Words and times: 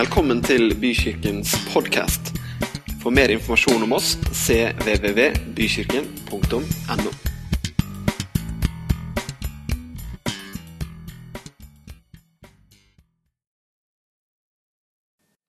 Velkommen 0.00 0.38
til 0.40 0.70
Bykirkens 0.80 1.50
podkast. 1.74 2.30
For 3.02 3.12
mer 3.12 3.28
informasjon 3.34 3.82
om 3.84 3.92
oss 3.92 4.14
cvvvbykirken.no. 4.32 7.10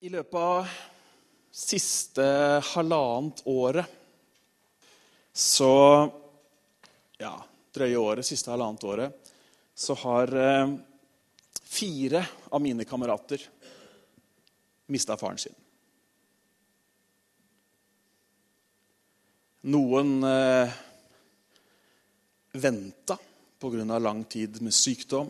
I 0.03 0.09
løpet 0.11 0.35
av 0.41 0.67
siste 1.63 2.27
halvannet 2.73 3.39
året 3.55 3.87
så 5.31 5.71
Ja, 7.23 7.39
drøye 7.71 7.95
året, 8.03 8.27
siste 8.27 8.51
halvannet 8.51 8.83
året, 8.83 9.15
så 9.71 9.95
har 10.03 10.27
eh, 10.35 10.75
fire 11.71 12.27
av 12.51 12.59
mine 12.59 12.83
kamerater 12.83 13.47
mista 14.91 15.17
faren 15.19 15.39
sin. 15.41 15.55
Noen 19.71 20.15
eh, 20.25 20.77
venta 22.57 23.17
pga. 23.61 23.99
lang 23.99 24.23
tid 24.25 24.61
med 24.61 24.73
sykdom. 24.73 25.29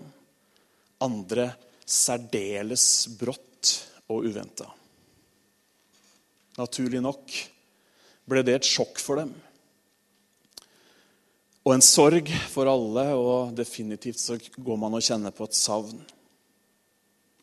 Andre 1.04 1.52
særdeles 1.86 3.08
brått 3.20 3.72
og 4.08 4.28
uventa. 4.30 4.70
Naturlig 6.58 7.02
nok 7.04 7.34
ble 8.28 8.44
det 8.46 8.60
et 8.60 8.68
sjokk 8.68 9.00
for 9.02 9.20
dem. 9.20 9.34
Og 11.62 11.76
en 11.76 11.84
sorg 11.86 12.32
for 12.50 12.70
alle, 12.70 13.04
og 13.14 13.52
definitivt 13.54 14.20
så 14.20 14.38
går 14.40 14.80
man 14.82 14.96
og 14.98 15.04
kjenner 15.06 15.34
på 15.36 15.46
et 15.46 15.58
savn. 15.58 16.00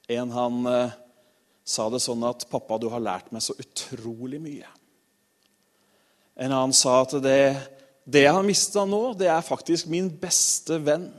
En 0.09 0.33
han 0.35 0.67
eh, 0.73 0.97
sa 1.69 1.89
det 1.93 2.01
sånn 2.01 2.25
at 2.25 2.47
'Pappa, 2.49 2.79
du 2.81 2.89
har 2.89 3.05
lært 3.05 3.33
meg 3.33 3.45
så 3.45 3.57
utrolig 3.61 4.41
mye'. 4.41 4.75
En 6.39 6.55
annen 6.55 6.73
sa 6.73 7.03
at 7.03 7.19
det, 7.21 7.41
det 8.07 8.25
jeg 8.25 8.33
har 8.33 8.47
mista 8.47 8.85
nå, 8.87 9.03
det 9.19 9.29
er 9.29 9.45
faktisk 9.45 9.91
min 9.91 10.09
beste 10.09 10.79
venn. 10.81 11.11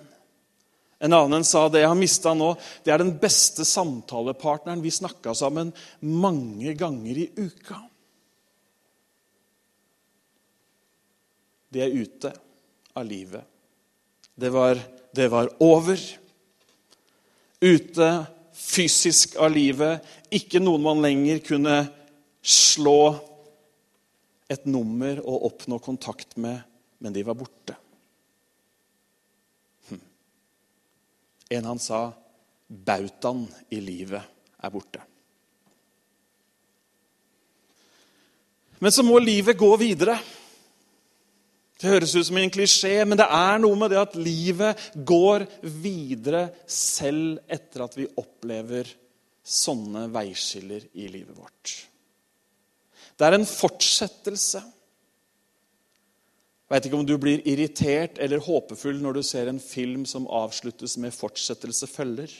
En 0.99 1.15
annen 1.15 1.45
sa 1.47 1.67
det 1.69 1.83
jeg 1.83 1.91
har 1.91 1.99
mista 1.99 2.33
nå, 2.35 2.53
det 2.83 2.93
er 2.93 3.03
den 3.03 3.13
beste 3.19 3.67
samtalepartneren 3.67 4.81
vi 4.83 4.91
snakka 4.91 5.35
sammen 5.37 5.73
mange 6.01 6.73
ganger 6.79 7.19
i 7.19 7.27
uka. 7.37 7.77
De 11.69 11.83
er 11.85 11.93
ute 11.93 12.33
av 12.97 13.05
livet. 13.05 13.45
Det 14.39 14.49
var, 14.49 14.79
det 15.13 15.27
var 15.29 15.51
over. 15.61 15.99
Ute 17.59 18.09
fysisk 18.59 19.37
av 19.39 19.53
livet. 19.53 20.05
Ikke 20.35 20.61
noen 20.61 20.83
man 20.83 21.03
lenger 21.03 21.41
kunne 21.45 21.77
slå 22.43 23.15
et 24.49 24.65
nummer 24.65 25.21
og 25.23 25.45
oppnå 25.51 25.79
kontakt 25.83 26.35
med, 26.41 26.61
men 26.99 27.13
de 27.15 27.23
var 27.25 27.37
borte. 27.37 27.75
Hm. 29.89 30.01
En 31.57 31.69
han 31.69 31.81
sa 31.81 32.07
bautaen 32.67 33.45
i 33.73 33.81
livet 33.81 34.21
er 34.59 34.73
borte. 34.73 35.01
Men 38.79 38.93
så 38.95 39.03
må 39.03 39.19
livet 39.19 39.59
gå 39.59 39.69
videre. 39.79 40.15
Det 41.79 41.87
høres 41.87 42.11
ut 42.17 42.27
som 42.27 42.37
en 42.41 42.51
klisjé, 42.51 42.97
men 43.07 43.15
det 43.19 43.27
er 43.31 43.59
noe 43.63 43.77
med 43.79 43.93
det 43.93 44.01
at 44.01 44.17
livet 44.19 44.89
går 45.07 45.45
videre 45.79 46.49
selv 46.67 47.39
etter 47.47 47.85
at 47.85 47.95
vi 47.95 48.07
opplever 48.19 48.89
sånne 49.49 50.09
veiskiller 50.11 50.83
i 50.99 51.07
livet 51.07 51.37
vårt. 51.37 51.77
Det 53.15 53.27
er 53.27 53.37
en 53.37 53.47
fortsettelse. 53.47 54.61
Vet 56.69 56.85
ikke 56.85 56.99
om 56.99 57.07
du 57.07 57.15
blir 57.17 57.47
irritert 57.47 58.19
eller 58.21 58.43
håpefull 58.43 58.99
når 59.01 59.17
du 59.17 59.23
ser 59.25 59.49
en 59.49 59.63
film 59.63 60.05
som 60.05 60.27
avsluttes 60.27 60.97
med 60.99 61.15
'fortsettelse 61.15 61.87
følger'. 61.87 62.35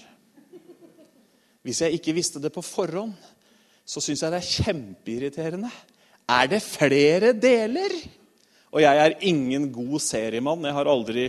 Hvis 1.63 1.81
jeg 1.81 1.93
ikke 1.93 2.13
visste 2.13 2.41
det 2.41 2.51
på 2.53 2.61
forhånd, 2.61 3.13
så 3.85 4.01
syns 4.01 4.21
jeg 4.21 4.31
det 4.31 4.37
er 4.37 4.63
kjempeirriterende. 4.63 5.71
Er 6.29 6.47
det 6.47 6.61
flere 6.61 7.33
deler? 7.33 8.18
Og 8.69 8.83
jeg 8.83 9.01
er 9.01 9.17
ingen 9.25 9.67
god 9.73 9.97
seriemann. 10.03 10.67
Jeg 10.67 10.77
har 10.77 10.89
aldri 10.91 11.25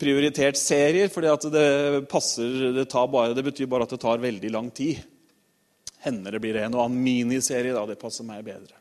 prioritert 0.00 0.56
serier, 0.56 1.10
for 1.12 1.24
det, 1.24 2.08
passer, 2.08 2.72
det, 2.78 2.86
bare, 2.88 3.34
det 3.36 3.44
betyr 3.50 3.68
bare 3.68 3.84
at 3.84 3.92
det 3.92 4.00
tar 4.00 4.22
veldig 4.22 4.52
lang 4.54 4.70
tid. 4.72 5.02
Hender 6.06 6.36
det 6.36 6.40
blir 6.40 6.60
en 6.62 6.78
og 6.78 6.86
annen 6.86 7.02
miniserie. 7.04 7.74
da, 7.76 7.84
Det 7.86 8.00
passer 8.00 8.24
meg 8.24 8.46
bedre. 8.46 8.78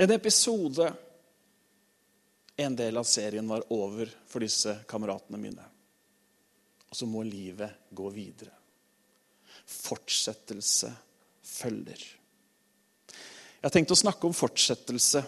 En 0.00 0.12
episode, 0.12 0.92
en 2.56 2.76
del 2.76 2.96
av 2.96 3.08
serien, 3.08 3.48
var 3.48 3.64
over 3.72 4.12
for 4.28 4.44
disse 4.44 4.78
kameratene 4.88 5.40
mine. 5.40 5.66
Og 6.90 6.96
så 6.96 7.08
må 7.08 7.24
livet 7.24 7.92
gå 7.96 8.12
videre. 8.12 8.52
Fortsettelse 9.70 10.90
følger. 11.46 12.19
Jeg 13.60 13.68
har 13.68 13.74
tenkt 13.74 13.92
å 13.92 13.98
snakke 13.98 14.24
om 14.24 14.32
fortsettelse 14.32 15.20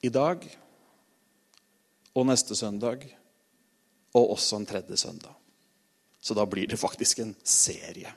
i 0.00 0.08
dag 0.08 0.44
og 2.16 2.24
neste 2.24 2.56
søndag 2.56 3.02
og 4.16 4.30
også 4.32 4.56
en 4.56 4.64
tredje 4.70 4.96
søndag. 4.96 5.34
Så 6.20 6.32
da 6.32 6.46
blir 6.48 6.70
det 6.70 6.78
faktisk 6.80 7.20
en 7.20 7.34
serie. 7.44 8.14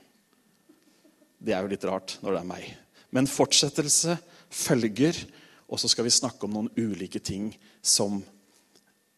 Det 1.43 1.51
er 1.51 1.59
jo 1.59 1.71
litt 1.73 1.83
rart 1.83 2.13
når 2.23 2.37
det 2.37 2.39
er 2.39 2.47
meg. 2.47 2.69
Men 3.11 3.27
fortsettelse 3.27 4.15
følger, 4.47 5.17
og 5.67 5.81
så 5.83 5.89
skal 5.91 6.07
vi 6.07 6.13
snakke 6.15 6.47
om 6.47 6.55
noen 6.55 6.69
ulike 6.79 7.19
ting 7.19 7.49
som, 7.83 8.21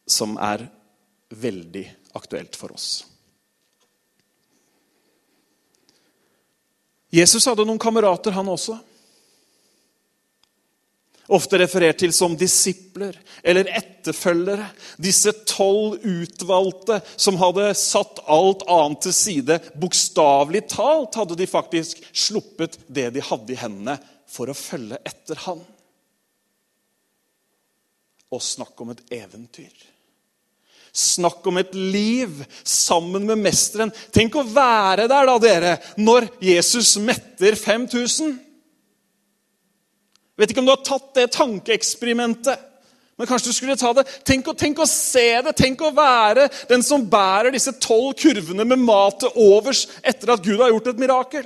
som 0.10 0.34
er 0.42 0.66
veldig 1.30 1.86
aktuelt 2.18 2.58
for 2.58 2.74
oss. 2.74 3.04
Jesus 7.14 7.46
hadde 7.46 7.68
noen 7.70 7.78
kamerater, 7.82 8.34
han 8.34 8.50
også. 8.50 8.80
Ofte 11.32 11.62
referert 11.62 12.02
til 12.02 12.12
som 12.12 12.34
disipler 12.36 13.16
eller 13.48 13.70
etterfølgere. 13.72 14.66
Disse 15.00 15.32
tolv 15.48 16.02
utvalgte 16.04 17.00
som 17.16 17.40
hadde 17.40 17.70
satt 17.80 18.20
alt 18.28 18.66
annet 18.68 19.06
til 19.06 19.16
side. 19.16 19.60
Bokstavelig 19.80 20.66
talt 20.74 21.16
hadde 21.16 21.40
de 21.40 21.48
faktisk 21.48 22.04
sluppet 22.12 22.76
det 22.92 23.14
de 23.16 23.24
hadde 23.24 23.56
i 23.56 23.62
hendene, 23.62 23.96
for 24.28 24.52
å 24.52 24.58
følge 24.58 25.00
etter 25.08 25.40
han. 25.46 25.64
Og 28.34 28.42
snakk 28.44 28.80
om 28.84 28.92
et 28.92 29.04
eventyr. 29.14 29.72
Snakk 30.94 31.46
om 31.48 31.58
et 31.58 31.72
liv 31.74 32.44
sammen 32.68 33.24
med 33.30 33.40
mesteren. 33.42 33.94
Tenk 34.14 34.36
å 34.38 34.44
være 34.46 35.08
der, 35.08 35.30
da, 35.30 35.38
dere, 35.42 35.78
når 35.98 36.28
Jesus 36.44 36.98
metter 37.02 37.56
5000. 37.58 38.36
Vet 40.40 40.52
ikke 40.52 40.64
om 40.64 40.68
du 40.68 40.74
har 40.74 40.86
tatt 40.86 41.12
det 41.18 41.32
tankeeksperimentet. 41.36 42.70
Men 43.18 43.30
kanskje 43.30 43.52
du 43.52 43.56
skulle 43.56 43.78
ta 43.78 43.92
det. 43.94 44.08
Tenk 44.26 44.48
tenk 44.58 44.80
å 44.82 44.90
se 44.90 45.28
det. 45.46 45.54
Tenk 45.58 45.82
å 45.86 45.94
være 45.94 46.48
den 46.70 46.82
som 46.86 47.06
bærer 47.06 47.54
disse 47.54 47.76
tolv 47.78 48.16
kurvene 48.18 48.66
med 48.66 48.82
mat 48.82 49.20
til 49.22 49.36
overs 49.38 49.86
etter 50.02 50.34
at 50.34 50.42
Gud 50.44 50.62
har 50.62 50.74
gjort 50.74 50.90
et 50.90 51.02
mirakel. 51.02 51.46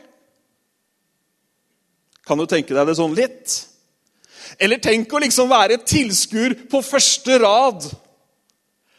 Kan 2.27 2.39
du 2.39 2.47
tenke 2.47 2.75
deg 2.75 2.87
det 2.87 2.97
sånn 2.99 3.15
litt? 3.15 3.59
Eller 4.59 4.79
tenk 4.83 5.11
å 5.11 5.21
liksom 5.23 5.51
være 5.51 5.81
tilskuer 5.83 6.55
på 6.71 6.83
første 6.85 7.37
rad 7.43 7.87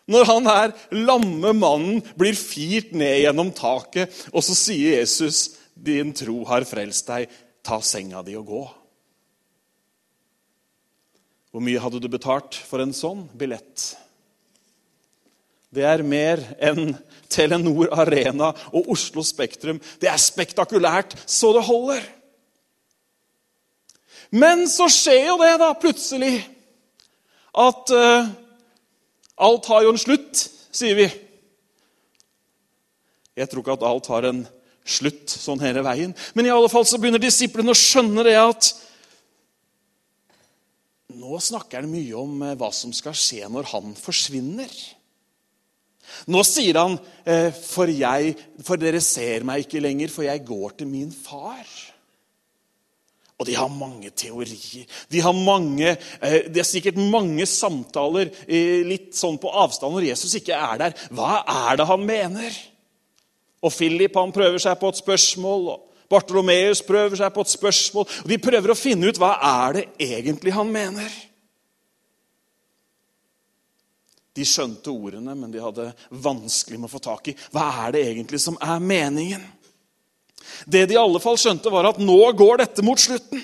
når 0.09 0.28
han 0.28 0.49
her 0.49 0.72
lamme 0.97 1.53
mannen 1.56 2.00
blir 2.16 2.37
firt 2.37 2.94
ned 2.97 3.26
gjennom 3.26 3.50
taket, 3.53 4.08
og 4.32 4.41
så 4.44 4.56
sier 4.56 4.96
Jesus, 4.96 5.58
'Din 5.76 6.14
tro 6.17 6.44
har 6.49 6.64
frelst 6.64 7.06
deg. 7.06 7.29
Ta 7.62 7.81
senga 7.84 8.23
di 8.25 8.37
og 8.37 8.46
gå.' 8.49 8.78
Hvor 11.49 11.65
mye 11.65 11.81
hadde 11.81 12.00
du 12.03 12.09
betalt 12.12 12.59
for 12.69 12.83
en 12.85 12.93
sånn 12.93 13.25
billett? 13.39 13.93
Det 15.73 15.85
er 15.85 16.05
mer 16.05 16.41
enn 16.65 16.95
Telenor 17.29 17.91
Arena 17.93 18.50
og 18.73 18.89
Oslo 18.93 19.25
Spektrum. 19.25 19.81
Det 20.00 20.09
er 20.09 20.21
spektakulært 20.21 21.17
så 21.29 21.53
det 21.56 21.65
holder. 21.69 22.05
Men 24.33 24.67
så 24.69 24.89
skjer 24.93 25.31
jo 25.31 25.39
det, 25.41 25.55
da, 25.61 25.71
plutselig, 25.81 26.35
at 27.56 27.93
uh, 27.97 28.29
alt 29.41 29.69
har 29.73 29.87
jo 29.87 29.94
en 29.94 30.01
slutt, 30.01 30.44
sier 30.73 30.99
vi. 30.99 31.09
Jeg 33.39 33.49
tror 33.49 33.65
ikke 33.65 33.79
at 33.79 33.87
alt 33.89 34.11
har 34.12 34.29
en 34.29 34.43
slutt 34.89 35.33
sånn 35.33 35.62
hele 35.65 35.85
veien. 35.85 36.12
Men 36.37 36.49
i 36.49 36.53
alle 36.53 36.69
fall 36.73 36.85
så 36.89 37.01
begynner 37.01 37.23
disiplene 37.23 37.73
å 37.73 37.79
skjønne 37.79 38.25
det 38.27 38.37
at 38.41 38.73
nå 41.19 41.41
snakker 41.43 41.82
han 41.82 41.91
mye 41.91 42.15
om 42.19 42.38
eh, 42.47 42.56
hva 42.59 42.70
som 42.75 42.94
skal 42.94 43.17
skje 43.17 43.49
når 43.50 43.69
han 43.73 43.93
forsvinner. 43.99 44.73
Nå 46.32 46.41
sier 46.47 46.79
han, 46.79 46.97
eh, 47.29 47.50
for, 47.53 47.91
jeg, 47.91 48.35
for 48.65 48.81
dere 48.81 49.03
ser 49.05 49.47
meg 49.47 49.67
ikke 49.67 49.82
lenger, 49.85 50.12
for 50.12 50.26
jeg 50.29 50.47
går 50.49 50.79
til 50.79 50.91
min 50.91 51.11
far. 51.12 51.67
Og 53.38 53.47
de 53.47 53.55
har 53.55 53.70
mange 53.70 54.11
teorier. 54.19 54.87
De 55.12 55.20
har, 55.23 55.35
mange, 55.37 55.93
eh, 55.94 56.38
det 56.50 56.62
er 56.62 56.70
sikkert 56.70 56.99
mange 56.99 57.47
samtaler 57.47 58.32
litt 58.87 59.12
sånn 59.19 59.38
på 59.43 59.53
avstand 59.62 59.94
når 59.94 60.11
Jesus 60.11 60.38
ikke 60.41 60.56
er 60.56 60.81
der. 60.81 60.97
Hva 61.15 61.43
er 61.44 61.79
det 61.79 61.87
han 61.91 62.06
mener? 62.06 62.62
Og 63.62 63.75
Philip 63.75 64.15
han 64.19 64.35
prøver 64.35 64.62
seg 64.62 64.79
på 64.81 64.91
et 64.91 65.03
spørsmål. 65.03 65.70
og 65.75 65.88
Bartolomeus 66.08 66.81
prøver 66.87 67.19
seg 67.20 67.32
på 67.34 67.44
et 67.44 67.52
spørsmål. 67.52 68.06
og 68.08 68.31
De 68.31 68.38
prøver 68.40 68.72
å 68.72 68.78
finne 68.78 69.10
ut 69.10 69.20
hva 69.20 69.34
er 69.44 69.76
det 69.76 69.84
egentlig 70.08 70.55
han 70.56 70.70
mener. 70.72 71.12
De 74.38 74.46
skjønte 74.46 74.93
ordene, 74.93 75.34
men 75.34 75.50
de 75.50 75.60
hadde 75.60 75.90
vanskelig 76.22 76.78
med 76.78 76.88
å 76.88 76.94
få 76.94 77.02
tak 77.02 77.32
i 77.32 77.37
hva 77.52 77.66
er 77.84 77.96
det 77.96 78.05
egentlig 78.12 78.40
som 78.40 78.56
er 78.62 78.81
meningen. 78.81 79.44
Det 80.64 80.87
de 80.88 80.96
i 80.96 81.00
alle 81.00 81.20
fall 81.20 81.38
skjønte, 81.40 81.72
var 81.72 81.90
at 81.90 82.00
nå 82.00 82.20
går 82.38 82.62
dette 82.62 82.84
mot 82.87 83.00
slutten. 83.00 83.43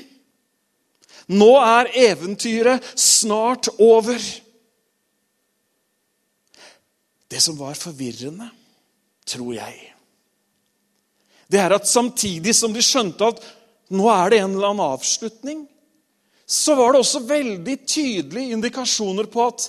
Nå 1.35 1.51
er 1.61 1.91
eventyret 2.11 2.85
snart 3.01 3.71
over. 3.81 4.21
Det 7.31 7.41
som 7.43 7.59
var 7.59 7.77
forvirrende, 7.79 8.51
tror 9.27 9.55
jeg, 9.57 9.94
det 11.51 11.61
er 11.61 11.75
at 11.77 11.89
samtidig 11.89 12.55
som 12.57 12.73
de 12.75 12.83
skjønte 12.85 13.33
at 13.35 13.43
nå 13.95 14.09
er 14.11 14.33
det 14.33 14.41
en 14.41 14.55
eller 14.57 14.73
annen 14.73 14.95
avslutning, 14.95 15.65
så 16.47 16.75
var 16.77 16.93
det 16.93 17.03
også 17.05 17.25
veldig 17.29 17.77
tydelige 17.89 18.57
indikasjoner 18.57 19.29
på 19.33 19.47
at 19.49 19.69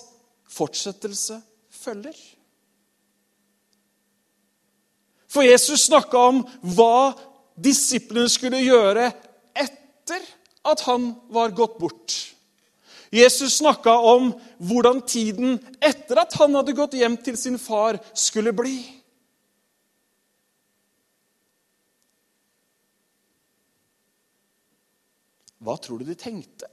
fortsettelse 0.55 1.39
følger. 1.71 2.15
For 5.31 5.43
Jesus 5.43 5.87
snakka 5.89 6.19
om 6.31 6.43
hva 6.75 7.11
disiplene 7.59 8.31
skulle 8.31 8.63
gjøre 8.63 9.09
etter 9.55 10.23
at 10.65 10.83
han 10.87 11.11
var 11.31 11.53
gått 11.55 11.77
bort. 11.79 12.15
Jesus 13.15 13.59
snakka 13.59 13.93
om 14.11 14.31
hvordan 14.63 15.01
tiden 15.07 15.59
etter 15.83 16.19
at 16.23 16.35
han 16.39 16.55
hadde 16.57 16.75
gått 16.75 16.95
hjem 16.99 17.15
til 17.23 17.37
sin 17.39 17.59
far, 17.61 17.99
skulle 18.15 18.51
bli. 18.55 18.79
Hva 25.65 25.77
tror 25.81 26.01
du 26.01 26.07
de 26.07 26.17
tenkte? 26.17 26.69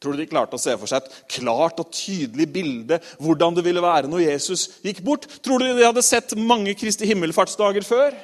Tror 0.00 0.16
du 0.16 0.22
de 0.22 0.28
klarte 0.30 0.56
å 0.56 0.60
se 0.60 0.72
for 0.80 0.88
seg 0.88 1.04
et 1.04 1.16
klart 1.36 1.80
og 1.82 1.90
tydelig 1.92 2.46
bilde 2.52 3.00
hvordan 3.20 3.56
det 3.56 3.64
ville 3.66 3.82
være 3.84 4.08
når 4.08 4.24
Jesus 4.30 4.66
gikk 4.84 5.02
bort? 5.04 5.26
Tror 5.44 5.60
du 5.60 5.66
de 5.68 5.84
hadde 5.84 6.04
sett 6.04 6.32
mange 6.36 6.72
Kristi 6.76 7.08
himmelfartsdager 7.08 7.84
før? 7.84 8.16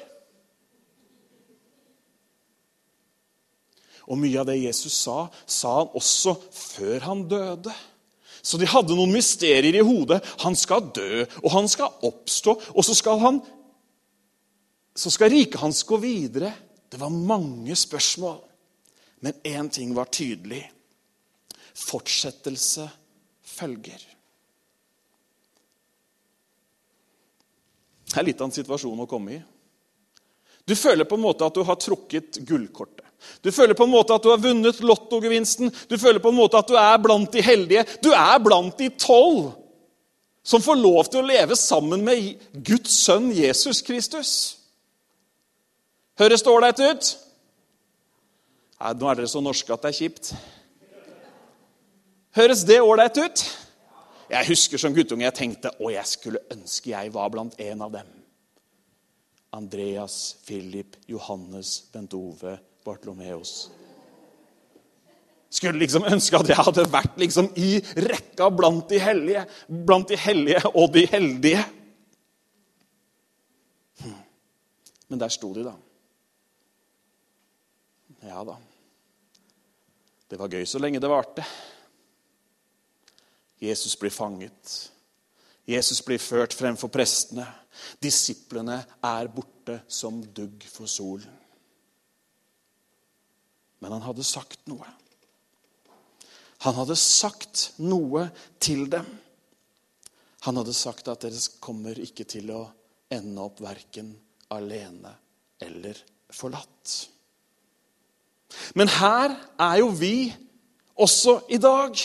Og 4.06 4.20
mye 4.22 4.38
av 4.40 4.48
det 4.48 4.60
Jesus 4.60 4.94
sa, 5.02 5.26
sa 5.44 5.80
han 5.82 5.92
også 5.98 6.36
før 6.54 7.06
han 7.08 7.26
døde. 7.28 7.74
Så 8.40 8.56
de 8.60 8.68
hadde 8.70 8.94
noen 8.94 9.12
mysterier 9.12 9.74
i 9.74 9.84
hodet. 9.84 10.20
Han 10.44 10.56
skal 10.56 10.92
dø, 10.94 11.24
og 11.42 11.50
han 11.50 11.68
skal 11.68 12.06
oppstå, 12.06 12.54
og 12.72 12.86
så 12.86 12.94
skal 12.96 13.20
han 13.24 13.42
så 14.96 15.10
skal 15.12 15.28
riket 15.28 15.60
hans 15.60 15.82
gå 15.84 15.98
videre. 16.00 16.54
Det 16.96 17.00
var 17.00 17.10
mange 17.12 17.74
spørsmål, 17.76 18.38
men 19.20 19.34
én 19.44 19.68
ting 19.68 19.90
var 19.94 20.08
tydelig. 20.08 20.62
Fortsettelse 21.76 22.86
følger. 23.44 24.00
Det 28.06 28.16
er 28.16 28.24
litt 28.24 28.40
av 28.40 28.48
en 28.48 28.56
situasjon 28.56 29.04
å 29.04 29.08
komme 29.10 29.36
i. 29.36 29.42
Du 30.64 30.72
føler 30.72 31.04
på 31.04 31.20
en 31.20 31.26
måte 31.26 31.44
at 31.44 31.60
du 31.60 31.66
har 31.68 31.76
trukket 31.76 32.40
gullkortet. 32.48 33.04
Du 33.44 33.52
føler 33.52 33.76
på 33.76 33.84
en 33.84 33.92
måte 33.92 34.16
at 34.16 34.24
du 34.24 34.32
har 34.32 34.40
vunnet 34.40 34.80
lottogevinsten. 34.80 35.68
Du 35.92 35.98
føler 36.00 36.24
på 36.24 36.32
en 36.32 36.40
måte 36.40 36.56
at 36.56 36.72
du 36.72 36.80
er 36.80 36.96
blant 37.04 37.28
de 37.28 37.44
heldige. 37.44 37.84
Du 38.00 38.14
er 38.16 38.40
blant 38.40 38.72
de 38.80 38.88
tolv 38.96 39.50
som 40.40 40.64
får 40.64 40.80
lov 40.80 41.10
til 41.12 41.20
å 41.20 41.28
leve 41.28 41.60
sammen 41.60 42.08
med 42.08 42.40
Guds 42.56 43.02
sønn 43.04 43.34
Jesus 43.36 43.84
Kristus. 43.84 44.32
Høres 46.16 46.42
det 46.42 46.52
ålreit 46.52 46.80
ut? 46.80 47.08
Nei, 48.80 48.92
nå 48.96 49.08
er 49.08 49.18
dere 49.18 49.28
så 49.28 49.42
norske 49.44 49.72
at 49.72 49.84
det 49.84 49.92
er 49.92 49.98
kjipt. 49.98 50.30
Høres 52.36 52.64
det 52.68 52.78
ålreit 52.80 53.20
ut? 53.20 53.44
Jeg 54.32 54.48
husker 54.48 54.80
som 54.80 54.94
guttunge 54.96 55.26
jeg 55.26 55.36
tenkte 55.36 55.70
å, 55.76 55.90
jeg 55.92 56.08
skulle 56.08 56.42
ønske 56.52 56.90
jeg 56.90 57.12
var 57.14 57.28
blant 57.32 57.56
en 57.62 57.84
av 57.84 57.92
dem. 57.94 58.08
Andreas, 59.56 60.36
Philip, 60.44 60.96
Johannes, 61.08 61.78
Bent 61.92 62.16
Ove, 62.16 62.56
Bartlomeos. 62.84 63.68
Skulle 65.52 65.80
liksom 65.80 66.04
ønske 66.08 66.36
at 66.40 66.50
jeg 66.50 66.58
hadde 66.58 66.88
vært 66.92 67.20
liksom 67.20 67.52
i 67.60 67.76
rekka 68.08 68.50
blant 68.52 68.88
de 68.90 69.00
hellige. 69.00 69.46
Blant 69.68 70.10
de 70.10 70.18
hellige 70.20 70.64
og 70.72 70.90
de 70.96 71.06
heldige. 71.08 71.62
Hm. 74.02 74.20
Men 75.12 75.22
der 75.22 75.32
sto 75.32 75.52
de, 75.54 75.64
da. 75.68 75.76
Ja 78.26 78.42
da. 78.44 78.56
Det 80.26 80.38
var 80.40 80.50
gøy 80.50 80.66
så 80.66 80.80
lenge 80.82 81.00
det 81.02 81.10
varte. 81.10 81.44
Jesus 83.62 83.94
blir 83.98 84.10
fanget. 84.10 84.90
Jesus 85.66 86.02
blir 86.04 86.18
ført 86.22 86.54
frem 86.54 86.76
for 86.78 86.92
prestene. 86.92 87.46
Disiplene 88.02 88.80
er 89.04 89.30
borte 89.32 89.80
som 89.88 90.20
dugg 90.34 90.66
for 90.70 90.90
solen. 90.90 91.32
Men 93.78 93.92
han 93.92 94.06
hadde 94.06 94.24
sagt 94.26 94.62
noe. 94.70 94.86
Han 96.64 96.78
hadde 96.78 96.96
sagt 96.98 97.68
noe 97.78 98.26
til 98.62 98.86
dem. 98.90 99.06
Han 100.46 100.58
hadde 100.58 100.74
sagt 100.74 101.10
at 101.12 101.26
dere 101.26 101.42
kommer 101.62 101.98
ikke 102.00 102.24
til 102.28 102.50
å 102.54 102.62
ende 103.12 103.42
opp 103.42 103.60
verken 103.62 104.14
alene 104.54 105.12
eller 105.62 105.98
forlatt. 106.32 106.96
Men 108.74 108.88
her 108.88 109.34
er 109.58 109.78
jo 109.80 109.88
vi 109.92 110.34
også 110.96 111.40
i 111.52 111.58
dag. 111.60 111.96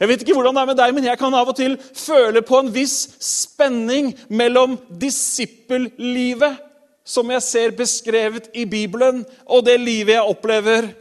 Jeg 0.00 0.08
vet 0.08 0.22
ikke 0.22 0.34
hvordan 0.36 0.56
det 0.56 0.62
er 0.62 0.70
med 0.70 0.78
deg, 0.78 0.94
men 0.94 1.06
jeg 1.08 1.18
kan 1.18 1.34
av 1.34 1.48
og 1.50 1.56
til 1.56 1.76
føle 1.96 2.42
på 2.46 2.60
en 2.60 2.72
viss 2.74 2.96
spenning 3.24 4.12
mellom 4.28 4.76
disippellivet, 5.00 6.60
som 7.04 7.30
jeg 7.32 7.42
ser 7.42 7.72
beskrevet 7.74 8.50
i 8.54 8.66
Bibelen, 8.68 9.24
og 9.48 9.64
det 9.66 9.80
livet 9.80 10.14
jeg 10.14 10.34
opplever 10.34 10.92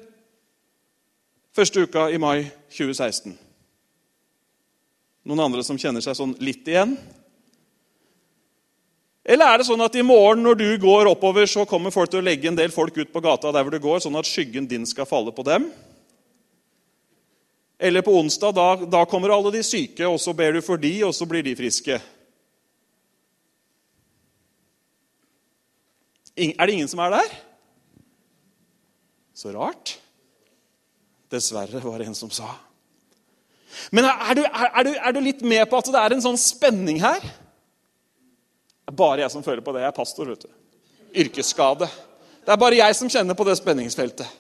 første 1.53 1.83
uka 1.83 2.07
i 2.09 2.17
mai 2.21 2.47
2016. 2.71 3.35
Noen 5.27 5.43
andre 5.43 5.63
som 5.65 5.77
kjenner 5.77 6.01
seg 6.01 6.15
sånn 6.17 6.37
litt 6.41 6.67
igjen? 6.69 6.95
Eller 9.27 9.51
er 9.51 9.59
det 9.59 9.67
sånn 9.67 9.83
at 9.83 9.95
i 9.99 10.05
morgen 10.05 10.41
når 10.45 10.57
du 10.59 10.67
går 10.81 11.09
oppover, 11.11 11.45
så 11.49 11.65
kommer 11.67 11.93
folk 11.93 12.11
til 12.11 12.21
å 12.21 12.25
legge 12.25 12.49
en 12.49 12.57
del 12.57 12.71
folk 12.73 12.95
ut 12.97 13.11
på 13.13 13.23
gata 13.23 13.51
der 13.53 13.65
hvor 13.65 13.75
du 13.75 13.81
går, 13.83 13.99
sånn 14.03 14.17
at 14.19 14.29
skyggen 14.29 14.67
din 14.69 14.87
skal 14.89 15.07
falle 15.09 15.33
på 15.35 15.45
dem? 15.47 15.67
Eller 17.79 18.03
på 18.03 18.15
onsdag, 18.19 18.55
da, 18.55 18.69
da 18.99 19.03
kommer 19.07 19.31
alle 19.31 19.53
de 19.55 19.63
syke, 19.63 20.07
og 20.07 20.19
så 20.19 20.33
ber 20.35 20.57
du 20.57 20.63
for 20.63 20.79
de, 20.81 20.93
og 21.07 21.13
så 21.15 21.27
blir 21.29 21.45
de 21.45 21.55
friske. 21.55 21.99
Er 26.39 26.65
det 26.67 26.75
ingen 26.75 26.91
som 26.91 26.99
er 27.03 27.13
der? 27.17 27.35
Så 29.35 29.51
rart. 29.55 29.97
Dessverre, 31.31 31.79
var 31.83 32.01
det 32.01 32.09
en 32.09 32.17
som 32.17 32.31
sa. 32.33 32.49
Men 33.95 34.07
er 34.09 34.35
du, 34.35 34.43
er, 34.43 34.83
du, 34.83 34.91
er 34.97 35.13
du 35.15 35.21
litt 35.23 35.43
med 35.45 35.63
på 35.69 35.79
at 35.79 35.91
det 35.93 36.01
er 36.01 36.15
en 36.15 36.25
sånn 36.25 36.39
spenning 36.41 36.99
her? 37.03 37.23
Det 38.89 38.93
er 38.95 38.97
bare 38.97 39.21
jeg 39.21 39.29
som 39.29 39.43
føler 39.45 39.61
på 39.61 39.69
det. 39.75 39.83
Jeg 39.83 39.91
er 39.91 39.93
pastor. 39.93 40.25
vet 40.25 40.41
du. 40.41 40.49
Yrkesskade. 41.21 41.87
Det 42.41 42.49
er 42.49 42.57
bare 42.57 42.79
jeg 42.79 42.95
som 42.97 43.09
kjenner 43.09 43.35
på 43.37 43.45
det 43.45 43.53
spenningsfeltet. 43.59 44.31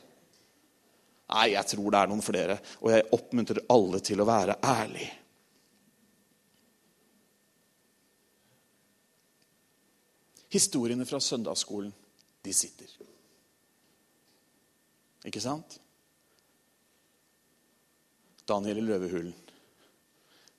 Nei, 1.29 1.51
jeg 1.51 1.69
tror 1.69 1.91
det 1.93 1.99
er 1.99 2.09
noen 2.09 2.23
flere, 2.25 2.55
og 2.81 2.89
jeg 2.89 3.05
oppmuntrer 3.13 3.59
alle 3.69 3.99
til 4.01 4.23
å 4.23 4.25
være 4.25 4.55
ærlig. 4.65 5.05
Historiene 10.49 11.05
fra 11.05 11.21
søndagsskolen, 11.21 11.93
de 12.41 12.57
sitter. 12.63 12.97
Ikke 15.29 15.45
sant? 15.45 15.77
Daniel 18.49 18.81
i 18.81 18.89
løvehulen. 18.89 19.39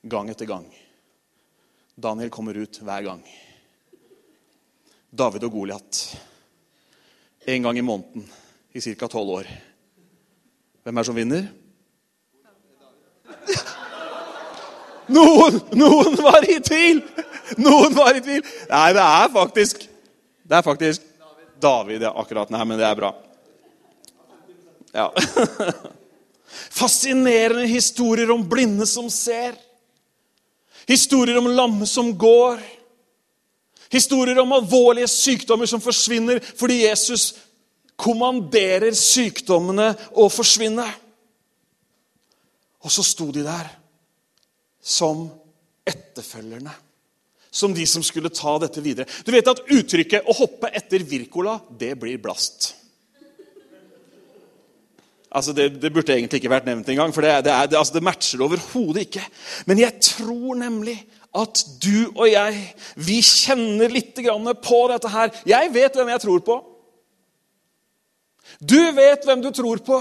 Gang 0.06 0.30
etter 0.30 0.46
gang. 0.46 0.70
Daniel 1.98 2.30
kommer 2.30 2.54
ut 2.54 2.84
hver 2.86 3.10
gang. 3.10 3.30
David 5.10 5.44
og 5.48 5.52
Goliat. 5.52 6.00
En 7.50 7.62
gang 7.62 7.78
i 7.78 7.82
måneden 7.82 8.26
i 8.72 8.80
ca. 8.80 9.08
tolv 9.08 9.30
år. 9.40 9.46
Hvem 10.84 10.96
er 10.96 11.02
det 11.02 11.06
som 11.06 11.18
vinner? 11.18 11.48
Noen, 15.10 15.56
noen 15.74 16.14
var 16.22 16.44
i 16.46 16.60
tvil! 16.62 17.00
Noen 17.58 17.94
var 17.96 18.14
i 18.14 18.22
tvil. 18.22 18.44
Nei, 18.70 18.92
det 18.94 19.02
er 19.02 19.32
faktisk 19.34 19.82
Det 20.46 20.54
er 20.54 20.62
faktisk 20.62 21.02
David, 21.60 22.02
ja, 22.06 22.12
akkurat. 22.16 22.48
Nei, 22.54 22.62
men 22.64 22.78
det 22.80 22.86
er 22.86 22.96
bra. 22.96 23.10
Ja. 24.96 25.10
Fascinerende 26.80 27.66
historier 27.68 28.30
om 28.32 28.48
blinde 28.48 28.86
som 28.88 29.10
ser. 29.12 29.58
Historier 30.88 31.36
om 31.36 31.50
lamme 31.52 31.86
som 31.86 32.14
går. 32.16 32.62
Historier 33.90 34.38
om 34.38 34.52
alvorlige 34.54 35.08
sykdommer 35.10 35.66
som 35.66 35.82
forsvinner 35.82 36.38
fordi 36.54 36.84
Jesus 36.84 37.32
kommanderer 38.00 38.94
sykdommene 38.96 39.90
å 40.16 40.28
forsvinne. 40.32 40.86
Og 42.80 42.92
så 42.94 43.04
sto 43.04 43.28
de 43.34 43.44
der 43.44 43.68
som 44.80 45.26
etterfølgerne. 45.86 46.72
Som 47.50 47.74
de 47.74 47.82
som 47.88 48.02
skulle 48.06 48.30
ta 48.30 48.54
dette 48.62 48.80
videre. 48.80 49.10
Du 49.26 49.32
vet 49.34 49.48
at 49.50 49.64
uttrykket 49.66 50.22
'å 50.22 50.36
hoppe 50.38 50.70
etter 50.70 51.02
Wirkola' 51.02 51.60
det 51.78 51.98
blir 51.98 52.16
blast. 52.22 52.74
Altså, 55.30 55.52
det, 55.52 55.82
det, 55.82 55.92
burde 55.92 56.14
egentlig 56.14 56.40
ikke 56.40 56.50
vært 56.50 56.66
nevnt 56.66 56.88
engang, 56.90 57.12
for 57.14 57.22
det, 57.22 57.44
det, 57.46 57.52
er, 57.52 57.66
det, 57.70 57.78
altså, 57.78 58.00
matcher 58.02 58.42
overhodet 58.42 59.04
ikke. 59.06 59.22
Men 59.66 59.78
jeg 59.78 60.00
tror 60.02 60.58
nemlig 60.58 60.96
at 61.36 61.62
du 61.82 62.10
og 62.16 62.26
jeg, 62.26 62.58
vi 62.98 63.20
kjenner 63.22 63.92
litt 63.92 64.18
på 64.64 64.80
dette 64.90 65.10
her. 65.12 65.30
Jeg 65.46 65.72
vet 65.74 65.96
hvem 65.96 66.10
jeg 66.10 66.22
tror 66.24 66.42
på. 66.46 66.56
Du 68.58 68.80
vet 68.96 69.24
hvem 69.24 69.42
du 69.44 69.50
tror 69.54 69.78
på. 69.86 70.00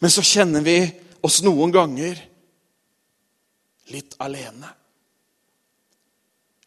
Men 0.00 0.12
så 0.14 0.22
kjenner 0.22 0.62
vi 0.62 0.78
oss 1.26 1.40
noen 1.42 1.72
ganger 1.74 2.20
litt 3.90 4.14
alene. 4.22 4.70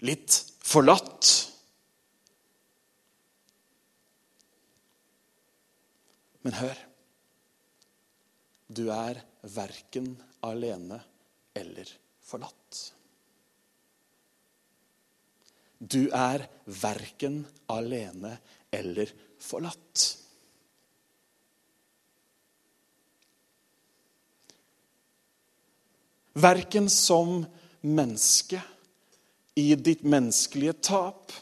Litt 0.04 0.36
forlatt. 0.60 1.32
Men 6.44 6.60
hør. 6.60 6.80
Du 8.68 8.90
er 8.92 9.22
verken 9.54 10.16
alene 10.44 11.00
eller 11.56 11.88
forlatt. 12.34 12.82
Du 15.78 16.08
er 16.16 16.48
verken 16.66 17.44
alene 17.72 18.38
eller 18.74 19.10
forlatt. 19.44 20.04
Verken 26.34 26.90
som 26.90 27.44
menneske 27.86 28.62
i 29.60 29.68
ditt 29.76 30.02
menneskelige 30.08 30.74
tap 30.82 31.36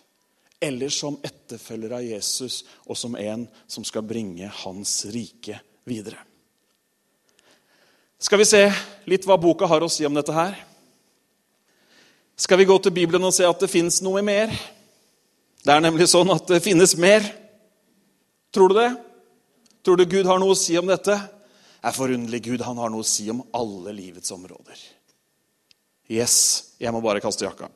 eller 0.60 0.92
som 0.92 1.16
etterfølger 1.24 1.94
av 1.96 2.04
Jesus 2.04 2.64
og 2.84 2.98
som 3.00 3.16
en 3.16 3.46
som 3.72 3.86
skal 3.88 4.04
bringe 4.04 4.50
hans 4.66 5.06
rike 5.14 5.62
videre. 5.88 6.20
Skal 8.22 8.42
vi 8.42 8.46
se 8.46 8.66
litt 9.10 9.26
hva 9.26 9.40
boka 9.42 9.70
har 9.70 9.82
å 9.82 9.90
si 9.90 10.06
om 10.06 10.18
dette 10.18 10.36
her? 10.36 10.60
Skal 12.40 12.62
vi 12.62 12.68
gå 12.70 12.78
til 12.82 12.94
Bibelen 12.96 13.26
og 13.28 13.34
se 13.36 13.46
at 13.48 13.64
det 13.64 13.70
fins 13.72 14.02
noe 14.06 14.24
mer? 14.26 14.54
Det 15.62 15.74
er 15.74 15.84
nemlig 15.84 16.08
sånn 16.10 16.32
at 16.34 16.48
det 16.50 16.62
finnes 16.66 16.96
mer. 16.98 17.26
Tror 18.52 18.72
du 18.72 18.80
det? 18.80 18.90
Tror 19.86 19.98
du 19.98 20.06
Gud 20.06 20.30
har 20.30 20.42
noe 20.42 20.56
å 20.56 20.58
si 20.58 20.78
om 20.80 20.90
dette? 20.90 21.16
Det 21.82 21.90
er 21.90 21.98
forunderlig. 21.98 22.44
Gud 22.46 22.64
han 22.66 22.80
har 22.82 22.92
noe 22.94 23.06
å 23.06 23.08
si 23.08 23.28
om 23.34 23.44
alle 23.58 23.94
livets 23.98 24.34
områder. 24.34 24.82
Yes, 26.12 26.36
jeg 26.82 26.92
må 26.94 27.02
bare 27.04 27.22
kaste 27.24 27.48
jakka. 27.48 27.70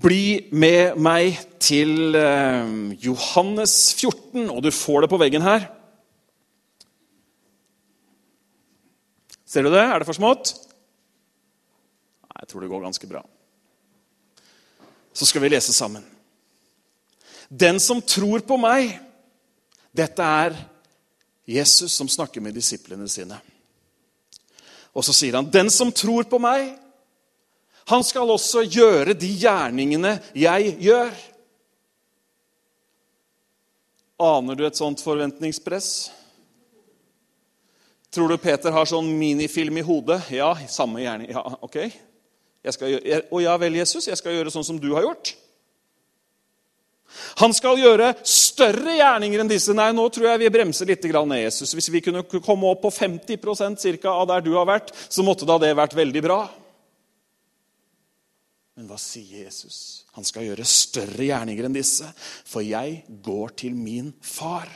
Bli 0.00 0.48
med 0.56 0.96
meg 1.02 1.36
til 1.60 2.14
eh, 2.16 2.70
Johannes 3.04 3.74
14, 3.98 4.46
og 4.48 4.62
du 4.64 4.70
får 4.72 5.04
det 5.04 5.10
på 5.12 5.18
veggen 5.20 5.44
her. 5.44 5.66
Ser 9.44 9.66
du 9.66 9.72
det? 9.72 9.82
Er 9.82 10.00
det 10.00 10.06
for 10.08 10.16
smått? 10.16 10.54
Nei, 12.24 12.38
jeg 12.38 12.48
tror 12.52 12.64
det 12.64 12.70
går 12.70 12.84
ganske 12.86 13.10
bra. 13.10 13.20
Så 15.12 15.28
skal 15.28 15.44
vi 15.44 15.50
lese 15.52 15.74
sammen. 15.76 16.06
Den 17.50 17.82
som 17.82 18.00
tror 18.00 18.46
på 18.46 18.60
meg 18.60 18.94
Dette 19.90 20.22
er 20.22 20.54
Jesus 21.50 21.96
som 21.98 22.06
snakker 22.06 22.38
med 22.38 22.54
disiplene 22.54 23.08
sine. 23.10 23.34
Og 24.94 25.02
så 25.02 25.10
sier 25.10 25.34
han, 25.34 25.50
'Den 25.50 25.66
som 25.70 25.90
tror 25.90 26.22
på 26.30 26.38
meg' 26.38 26.78
Han 27.90 28.04
skal 28.06 28.30
også 28.30 28.62
gjøre 28.70 29.16
de 29.18 29.28
gjerningene 29.40 30.16
jeg 30.38 30.76
gjør. 30.82 31.10
Aner 34.20 34.58
du 34.58 34.64
et 34.68 34.78
sånt 34.78 35.02
forventningspress? 35.02 35.90
Tror 38.10 38.30
du 38.30 38.36
Peter 38.42 38.74
har 38.74 38.88
sånn 38.90 39.08
minifilm 39.18 39.78
i 39.80 39.86
hodet? 39.86 40.20
Ja, 40.34 40.52
samme 40.68 41.02
gjerning. 41.02 41.30
Ja, 41.32 41.44
ok. 41.62 41.78
Gjøre, 42.60 43.22
og 43.30 43.40
ja 43.40 43.54
vel, 43.60 43.78
Jesus, 43.80 44.08
jeg 44.10 44.18
skal 44.20 44.34
gjøre 44.34 44.52
sånn 44.52 44.66
som 44.66 44.80
du 44.82 44.90
har 44.92 45.06
gjort. 45.06 45.32
Han 47.40 47.54
skal 47.56 47.80
gjøre 47.80 48.12
større 48.26 48.94
gjerninger 48.98 49.42
enn 49.42 49.50
disse. 49.50 49.74
Nei, 49.74 49.88
nå 49.96 50.04
tror 50.12 50.28
jeg 50.30 50.42
vi 50.44 50.50
bremser 50.52 50.90
litt 50.90 51.06
ned, 51.06 51.40
Jesus. 51.40 51.72
Hvis 51.74 51.90
vi 51.90 52.02
kunne 52.04 52.22
komme 52.22 52.70
opp 52.70 52.82
på 52.84 52.92
50% 52.94 53.80
cirka, 53.82 54.12
av 54.12 54.28
der 54.30 54.44
du 54.46 54.52
har 54.58 54.68
vært, 54.68 54.92
så 55.08 55.24
måtte 55.26 55.48
da 55.48 55.58
det 55.58 55.72
vært 55.78 55.96
veldig 55.96 56.22
bra. 56.26 56.40
Men 58.78 58.86
hva 58.88 58.98
sier 59.00 59.44
Jesus? 59.44 60.06
Han 60.16 60.26
skal 60.26 60.46
gjøre 60.46 60.66
større 60.68 61.26
gjerninger 61.26 61.66
enn 61.66 61.76
disse, 61.76 62.06
for 62.48 62.64
jeg 62.64 63.02
går 63.24 63.56
til 63.64 63.76
min 63.76 64.12
far. 64.24 64.70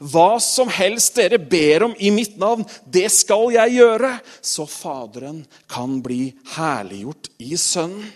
Hva 0.00 0.38
som 0.40 0.70
helst 0.72 1.18
dere 1.18 1.38
ber 1.38 1.88
om 1.88 1.94
i 1.98 2.10
mitt 2.14 2.38
navn, 2.40 2.64
det 2.86 3.10
skal 3.12 3.50
jeg 3.54 3.76
gjøre, 3.76 4.14
så 4.40 4.66
Faderen 4.70 5.42
kan 5.70 5.98
bli 6.04 6.32
herliggjort 6.54 7.30
i 7.44 7.58
Sønnen. 7.60 8.12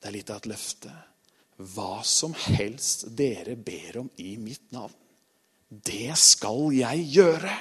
Det 0.00 0.08
er 0.08 0.16
litt 0.16 0.30
av 0.32 0.40
et 0.40 0.48
løfte. 0.48 0.92
Hva 1.60 2.00
som 2.08 2.32
helst 2.32 3.04
dere 3.16 3.52
ber 3.56 3.98
om 4.00 4.08
i 4.20 4.32
mitt 4.40 4.70
navn, 4.72 4.94
det 5.68 6.16
skal 6.18 6.70
jeg 6.72 7.04
gjøre. 7.12 7.52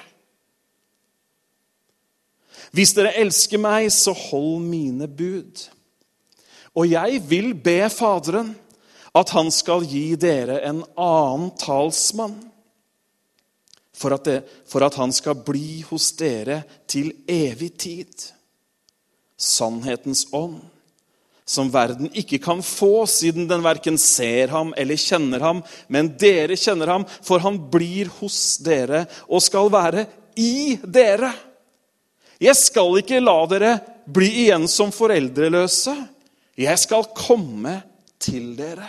Hvis 2.75 2.93
dere 2.97 3.15
elsker 3.19 3.61
meg, 3.61 3.89
så 3.93 4.13
hold 4.13 4.63
mine 4.65 5.07
bud. 5.07 5.67
Og 6.77 6.89
jeg 6.91 7.21
vil 7.29 7.53
be 7.57 7.81
Faderen 7.91 8.53
at 9.17 9.31
han 9.33 9.49
skal 9.53 9.85
gi 9.89 10.13
dere 10.19 10.59
en 10.69 10.83
annen 10.99 11.49
talsmann, 11.59 12.37
for 13.99 14.15
at, 14.15 14.27
det, 14.29 14.43
for 14.69 14.85
at 14.85 14.95
han 14.95 15.11
skal 15.11 15.41
bli 15.43 15.81
hos 15.89 16.13
dere 16.15 16.61
til 16.87 17.11
evig 17.27 17.73
tid. 17.83 18.29
Sannhetens 19.35 20.27
ånd, 20.35 20.61
som 21.43 21.71
verden 21.73 22.07
ikke 22.15 22.39
kan 22.39 22.61
få, 22.63 23.03
siden 23.09 23.49
den 23.49 23.65
verken 23.65 23.97
ser 23.99 24.53
ham 24.53 24.71
eller 24.77 24.99
kjenner 24.99 25.43
ham. 25.43 25.59
Men 25.91 26.13
dere 26.21 26.55
kjenner 26.59 26.93
ham, 26.93 27.05
for 27.25 27.43
han 27.43 27.57
blir 27.73 28.11
hos 28.21 28.59
dere 28.63 29.03
og 29.27 29.43
skal 29.43 29.71
være 29.73 30.05
i 30.39 30.77
dere. 30.85 31.33
Jeg 32.39 32.55
skal 32.55 33.01
ikke 33.01 33.19
la 33.19 33.37
dere 33.51 33.73
bli 34.07 34.29
igjen 34.45 34.67
som 34.71 34.93
foreldreløse. 34.95 35.95
Jeg 36.59 36.79
skal 36.79 37.09
komme 37.15 37.75
til 38.19 38.53
dere. 38.57 38.87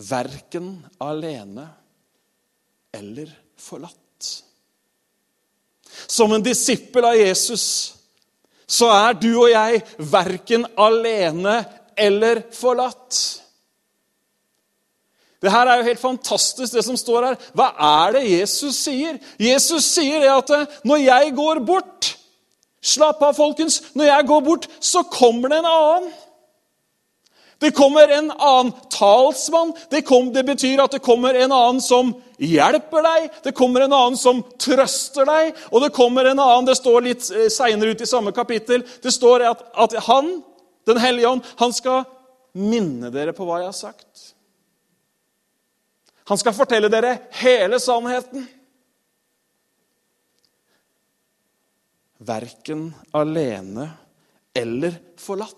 Verken 0.00 0.72
alene 1.02 1.66
eller 2.94 3.32
forlatt. 3.60 3.96
Som 6.06 6.32
en 6.32 6.44
disippel 6.44 7.04
av 7.04 7.18
Jesus 7.18 7.66
så 8.70 8.86
er 8.94 9.16
du 9.18 9.32
og 9.32 9.48
jeg 9.50 9.80
verken 10.12 10.64
alene 10.78 11.56
eller 11.98 12.44
forlatt. 12.54 13.18
Det 15.40 15.52
her 15.52 15.66
er 15.66 15.80
jo 15.80 15.88
helt 15.88 16.02
fantastisk, 16.02 16.74
det 16.74 16.84
som 16.84 16.98
står 17.00 17.30
her. 17.30 17.36
Hva 17.56 17.70
er 18.04 18.18
det 18.18 18.24
Jesus 18.28 18.82
sier? 18.84 19.16
Jesus 19.40 19.86
sier 19.88 20.20
det 20.20 20.32
at 20.32 20.50
eh, 20.56 20.80
når 20.84 21.04
jeg 21.06 21.36
går 21.38 21.62
bort 21.64 22.16
Slapp 22.80 23.20
av, 23.22 23.34
folkens. 23.36 23.80
Når 23.92 24.08
jeg 24.08 24.26
går 24.30 24.42
bort, 24.44 24.66
så 24.80 25.02
kommer 25.04 25.52
det 25.52 25.60
en 25.60 25.68
annen. 25.68 26.12
Det 27.60 27.74
kommer 27.76 28.08
en 28.08 28.30
annen 28.32 28.70
talsmann. 28.88 29.74
Det, 29.92 30.00
kom, 30.08 30.30
det, 30.32 30.46
betyr 30.48 30.80
at 30.80 30.94
det 30.96 31.02
kommer 31.04 31.36
en 31.36 31.52
annen 31.52 31.82
som 31.84 32.14
hjelper 32.40 33.04
deg. 33.04 33.26
Det 33.44 33.52
kommer 33.56 33.84
en 33.84 33.92
annen 33.92 34.16
som 34.16 34.40
trøster 34.56 35.28
deg. 35.28 35.52
Og 35.68 35.84
det 35.84 35.92
kommer 35.92 36.30
en 36.30 36.40
annen 36.40 36.70
Det 36.70 36.78
står 36.80 37.04
litt 37.04 37.28
eh, 37.36 37.50
seinere 37.52 37.92
ut 37.92 38.00
i 38.00 38.08
samme 38.08 38.32
kapittel 38.32 38.86
det 39.04 39.12
står 39.12 39.44
at, 39.52 39.66
at 39.76 39.98
han 40.08 40.38
Den 40.88 40.96
hellige 40.96 41.28
ånd, 41.28 41.44
han 41.60 41.74
skal 41.76 42.06
minne 42.56 43.12
dere 43.12 43.36
på 43.36 43.44
hva 43.44 43.60
jeg 43.60 43.68
har 43.68 43.76
sagt. 43.76 44.09
Han 46.30 46.38
skal 46.38 46.54
fortelle 46.54 46.88
dere 46.92 47.16
hele 47.40 47.80
sannheten. 47.82 48.44
Verken 52.22 52.90
alene 53.16 53.88
eller 54.54 54.94
forlatt. 55.18 55.56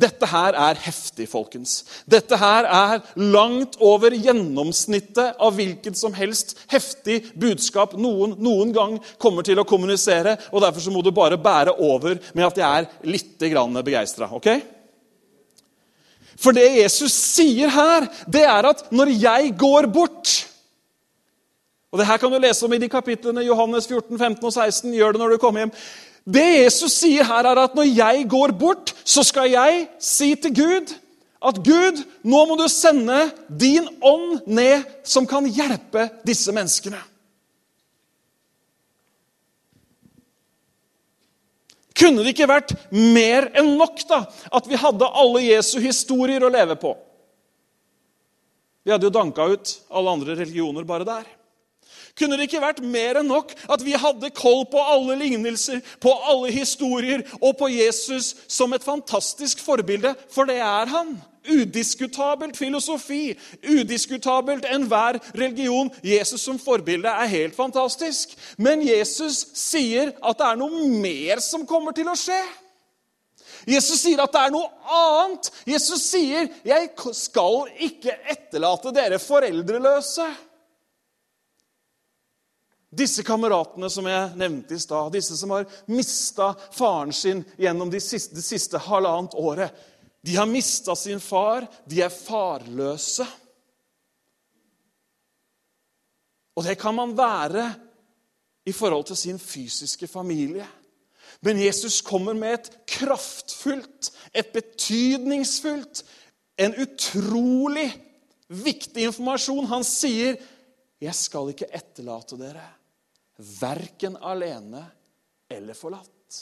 Dette 0.00 0.28
her 0.30 0.56
er 0.56 0.78
heftig, 0.80 1.26
folkens. 1.28 1.80
Dette 2.08 2.36
her 2.40 2.66
er 2.68 3.00
langt 3.18 3.78
over 3.82 4.14
gjennomsnittet 4.14 5.40
av 5.40 5.56
hvilket 5.56 5.98
som 5.98 6.14
helst 6.16 6.54
heftig 6.70 7.22
budskap 7.40 7.96
noen 7.98 8.36
noen 8.40 8.74
gang 8.76 8.98
kommer 9.20 9.46
til 9.46 9.60
å 9.60 9.66
kommunisere. 9.68 10.36
og 10.52 10.62
Derfor 10.64 10.84
så 10.84 10.92
må 10.94 11.02
du 11.04 11.10
bare 11.16 11.40
bære 11.40 11.78
over 11.80 12.20
med 12.32 12.46
at 12.46 12.60
jeg 12.60 12.68
er 12.68 13.08
litt 13.08 13.34
begeistra. 13.40 14.30
Okay? 14.36 14.62
For 16.40 16.56
det 16.56 16.68
Jesus 16.78 17.12
sier 17.12 17.68
her, 17.72 18.06
det 18.26 18.46
er 18.48 18.70
at 18.70 18.86
når 18.94 19.12
jeg 19.20 19.52
går 19.60 19.90
bort 19.92 20.38
og 21.90 21.98
det 21.98 22.06
her 22.06 22.20
kan 22.22 22.30
du 22.30 22.38
lese 22.38 22.64
om 22.66 22.74
i 22.74 22.78
de 22.78 22.88
kapitlene 22.90 23.42
Johannes 23.42 23.88
14, 23.90 24.18
15 24.18 24.44
og 24.46 24.52
16. 24.54 24.92
Gjør 24.94 25.12
det 25.12 25.20
når 25.22 25.34
du 25.34 25.42
kommer 25.42 25.64
hjem. 25.64 25.72
Det 26.22 26.46
Jesus 26.62 27.00
sier 27.00 27.26
her, 27.26 27.48
er 27.50 27.58
at 27.64 27.74
når 27.74 27.88
jeg 27.88 28.26
går 28.30 28.54
bort, 28.60 28.92
så 29.04 29.24
skal 29.26 29.50
jeg 29.50 29.86
si 29.98 30.34
til 30.38 30.54
Gud 30.54 30.92
at 31.40 31.56
Gud, 31.64 32.02
nå 32.28 32.40
må 32.44 32.56
du 32.60 32.66
sende 32.68 33.30
din 33.48 33.86
ånd 34.04 34.42
ned 34.46 34.84
som 35.08 35.24
kan 35.26 35.46
hjelpe 35.48 36.04
disse 36.28 36.52
menneskene. 36.52 37.00
Kunne 42.00 42.24
det 42.24 42.32
ikke 42.32 42.48
vært 42.48 42.72
mer 42.90 43.50
enn 43.60 43.74
nok 43.76 44.00
da, 44.08 44.22
at 44.56 44.68
vi 44.68 44.78
hadde 44.80 45.08
alle 45.20 45.42
Jesu 45.44 45.76
historier 45.84 46.40
å 46.46 46.52
leve 46.52 46.78
på? 46.80 46.94
Vi 48.86 48.92
hadde 48.94 49.04
jo 49.04 49.12
danka 49.12 49.44
ut 49.50 49.74
alle 49.92 50.14
andre 50.16 50.38
religioner 50.38 50.86
bare 50.88 51.04
der. 51.04 51.28
Kunne 52.20 52.36
det 52.36 52.50
ikke 52.50 52.60
vært 52.60 52.82
mer 52.84 53.22
enn 53.22 53.30
nok 53.32 53.54
at 53.72 53.80
vi 53.80 53.94
hadde 53.96 54.28
koll 54.36 54.66
på 54.68 54.82
alle 54.92 55.16
lignelser, 55.22 55.80
på 56.04 56.12
alle 56.28 56.50
historier 56.52 57.24
og 57.40 57.54
på 57.56 57.70
Jesus 57.72 58.34
som 58.44 58.76
et 58.76 58.84
fantastisk 58.84 59.62
forbilde? 59.64 60.12
For 60.28 60.44
det 60.44 60.58
er 60.60 60.90
han. 60.92 61.14
Udiskutabelt 61.48 62.58
filosofi, 62.60 63.32
udiskutabelt 63.64 64.66
enhver 64.68 65.16
religion. 65.32 65.88
Jesus 66.04 66.44
som 66.44 66.58
forbilde 66.60 67.08
er 67.08 67.32
helt 67.32 67.56
fantastisk. 67.56 68.36
Men 68.58 68.84
Jesus 68.84 69.46
sier 69.56 70.12
at 70.20 70.36
det 70.36 70.50
er 70.50 70.60
noe 70.60 70.90
mer 71.00 71.40
som 71.40 71.64
kommer 71.64 71.96
til 71.96 72.12
å 72.12 72.18
skje. 72.20 72.42
Jesus 73.68 74.04
sier 74.04 74.20
at 74.20 74.32
det 74.36 74.44
er 74.44 74.52
noe 74.52 74.68
annet. 74.84 75.50
Jesus 75.68 76.04
sier, 76.12 76.48
'Jeg 76.64 76.90
skal 77.16 77.72
ikke 77.80 78.12
etterlate 78.28 78.92
dere 78.92 79.18
foreldreløse'. 79.18 80.49
Disse 82.90 83.22
kameratene 83.22 83.86
som 83.90 84.06
jeg 84.10 84.32
nevnte 84.38 84.74
i 84.74 84.82
stad, 84.82 85.12
disse 85.14 85.36
som 85.38 85.52
har 85.54 85.68
mista 85.86 86.50
faren 86.74 87.12
sin 87.14 87.44
gjennom 87.60 87.90
det 87.90 88.00
siste, 88.02 88.34
det 88.34 88.42
siste 88.42 88.80
halvannet 88.82 89.36
året, 89.38 89.76
de 90.20 90.34
har 90.36 90.46
mista 90.46 90.96
sin 90.96 91.20
far. 91.20 91.66
De 91.88 92.02
er 92.02 92.12
farløse. 92.12 93.24
Og 96.56 96.66
det 96.66 96.76
kan 96.80 96.94
man 96.94 97.14
være 97.16 97.70
i 98.68 98.72
forhold 98.76 99.06
til 99.08 99.16
sin 99.16 99.38
fysiske 99.38 100.06
familie. 100.10 100.66
Men 101.40 101.62
Jesus 101.62 102.02
kommer 102.04 102.36
med 102.36 102.58
et 102.58 102.70
kraftfullt, 102.98 104.10
et 104.34 104.50
betydningsfullt, 104.52 106.02
en 106.60 106.74
utrolig 106.76 107.88
viktig 108.48 109.06
informasjon. 109.08 109.66
Han 109.66 109.84
sier, 109.84 110.36
'Jeg 111.00 111.14
skal 111.14 111.48
ikke 111.48 111.70
etterlate 111.72 112.36
dere' 112.36 112.79
verken 113.60 114.16
alene 114.16 114.84
eller 115.50 115.74
forlatt. 115.74 116.40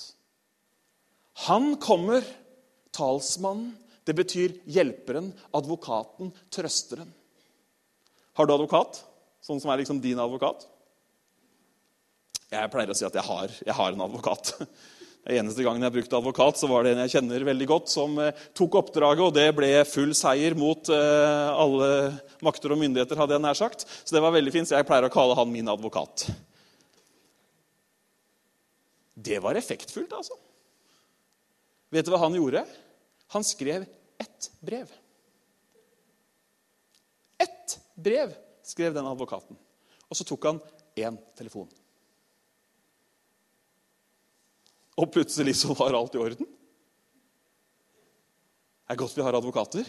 Han 1.48 1.76
kommer, 1.76 2.24
talsmannen. 2.90 3.76
Det 4.04 4.14
betyr 4.16 4.54
hjelperen, 4.64 5.30
advokaten, 5.52 6.30
trøsteren. 6.50 7.10
Har 8.38 8.48
du 8.48 8.54
advokat? 8.54 9.02
Sånn 9.44 9.60
som 9.60 9.70
er 9.70 9.82
liksom 9.82 10.00
din 10.00 10.18
advokat? 10.18 10.64
Jeg 12.48 12.70
pleier 12.72 12.88
å 12.88 12.96
si 12.96 13.04
at 13.04 13.18
jeg 13.18 13.26
har, 13.26 13.52
jeg 13.52 13.76
har 13.76 13.92
en 13.92 14.06
advokat. 14.06 14.54
Den 15.28 15.42
eneste 15.42 15.64
gangen 15.66 15.84
jeg 15.84 15.92
brukte 15.98 16.16
advokat, 16.16 16.56
så 16.56 16.70
var 16.70 16.86
det 16.86 16.94
en 16.94 17.02
jeg 17.04 17.18
kjenner 17.18 17.44
veldig 17.44 17.66
godt, 17.68 17.92
som 17.92 18.16
eh, 18.22 18.44
tok 18.56 18.78
oppdraget, 18.80 19.24
og 19.26 19.34
det 19.36 19.48
ble 19.58 19.68
full 19.84 20.14
seier 20.16 20.56
mot 20.56 20.88
eh, 20.94 21.48
alle 21.52 21.90
makter 22.44 22.72
og 22.72 22.80
myndigheter, 22.80 23.20
hadde 23.20 23.36
jeg 23.36 23.44
nær 23.44 23.58
sagt. 23.58 23.84
Så 23.84 24.16
det 24.16 24.24
var 24.24 24.32
veldig 24.32 24.54
fint, 24.54 24.70
så 24.70 24.78
jeg 24.78 24.88
pleier 24.88 25.04
å 25.04 25.12
kalle 25.12 25.36
han 25.36 25.52
min 25.52 25.68
advokat. 25.68 26.30
Det 29.18 29.40
var 29.42 29.58
effektfullt, 29.58 30.12
altså. 30.14 30.36
Vet 31.90 32.06
du 32.06 32.12
hva 32.12 32.20
han 32.22 32.36
gjorde? 32.36 32.62
Han 33.34 33.44
skrev 33.44 33.86
ett 34.20 34.50
brev. 34.60 34.92
Ett 37.42 37.78
brev 37.98 38.34
skrev 38.62 38.94
den 38.94 39.08
advokaten. 39.08 39.58
Og 40.08 40.16
så 40.16 40.26
tok 40.28 40.46
han 40.46 40.60
én 40.98 41.18
telefon. 41.38 41.68
Og 44.98 45.10
plutselig 45.14 45.56
så 45.60 45.74
var 45.78 45.96
alt 45.96 46.14
i 46.14 46.22
orden. 46.22 46.48
Det 48.88 48.94
er 48.94 49.02
godt 49.02 49.16
vi 49.18 49.24
har 49.26 49.36
advokater. 49.36 49.88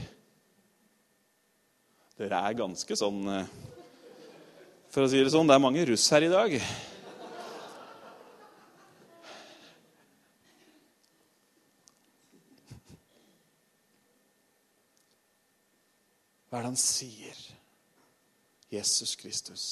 Dere 2.20 2.42
er 2.44 2.58
ganske 2.60 2.96
sånn 3.00 3.22
eh, 3.32 3.52
For 4.92 5.06
å 5.06 5.10
si 5.10 5.22
det 5.24 5.32
sånn, 5.32 5.48
det 5.48 5.56
er 5.56 5.64
mange 5.64 5.86
russ 5.88 6.10
her 6.12 6.26
i 6.26 6.32
dag. 6.32 6.56
Hva 16.50 16.58
er 16.58 16.66
det 16.66 16.72
han 16.72 16.82
sier? 16.82 17.42
Jesus 18.74 19.16
Kristus. 19.16 19.66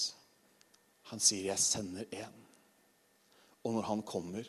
Han 1.10 1.20
sier, 1.20 1.46
'Jeg 1.46 1.60
sender 1.60 2.06
en'. 2.12 2.46
Og 3.64 3.74
når 3.74 3.82
han 3.82 4.02
kommer, 4.02 4.44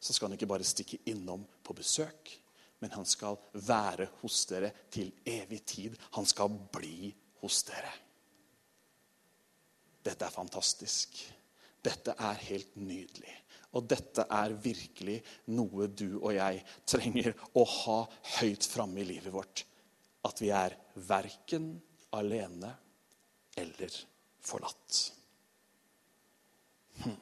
så 0.00 0.12
skal 0.12 0.28
han 0.28 0.32
ikke 0.32 0.46
bare 0.46 0.64
stikke 0.64 0.98
innom 1.06 1.46
på 1.64 1.72
besøk, 1.72 2.40
men 2.80 2.90
han 2.90 3.04
skal 3.04 3.36
være 3.52 4.08
hos 4.20 4.46
dere 4.46 4.70
til 4.90 5.12
evig 5.26 5.64
tid. 5.64 5.96
Han 6.12 6.26
skal 6.26 6.48
bli 6.72 7.14
hos 7.40 7.62
dere. 7.62 7.92
Dette 10.04 10.24
er 10.24 10.30
fantastisk. 10.30 11.34
Dette 11.84 12.14
er 12.18 12.32
helt 12.32 12.76
nydelig. 12.76 13.44
Og 13.72 13.88
dette 13.90 14.26
er 14.30 14.52
virkelig 14.52 15.22
noe 15.46 15.86
du 15.86 16.20
og 16.20 16.34
jeg 16.34 16.64
trenger 16.86 17.32
å 17.54 17.64
ha 17.64 18.04
høyt 18.40 18.64
framme 18.64 19.00
i 19.00 19.04
livet 19.04 19.32
vårt 19.32 19.64
at 20.24 20.40
vi 20.40 20.50
er 20.54 20.76
verken 20.94 21.74
alene 22.14 22.70
eller 23.60 23.98
forlatt. 24.44 25.00
Hm. 27.04 27.18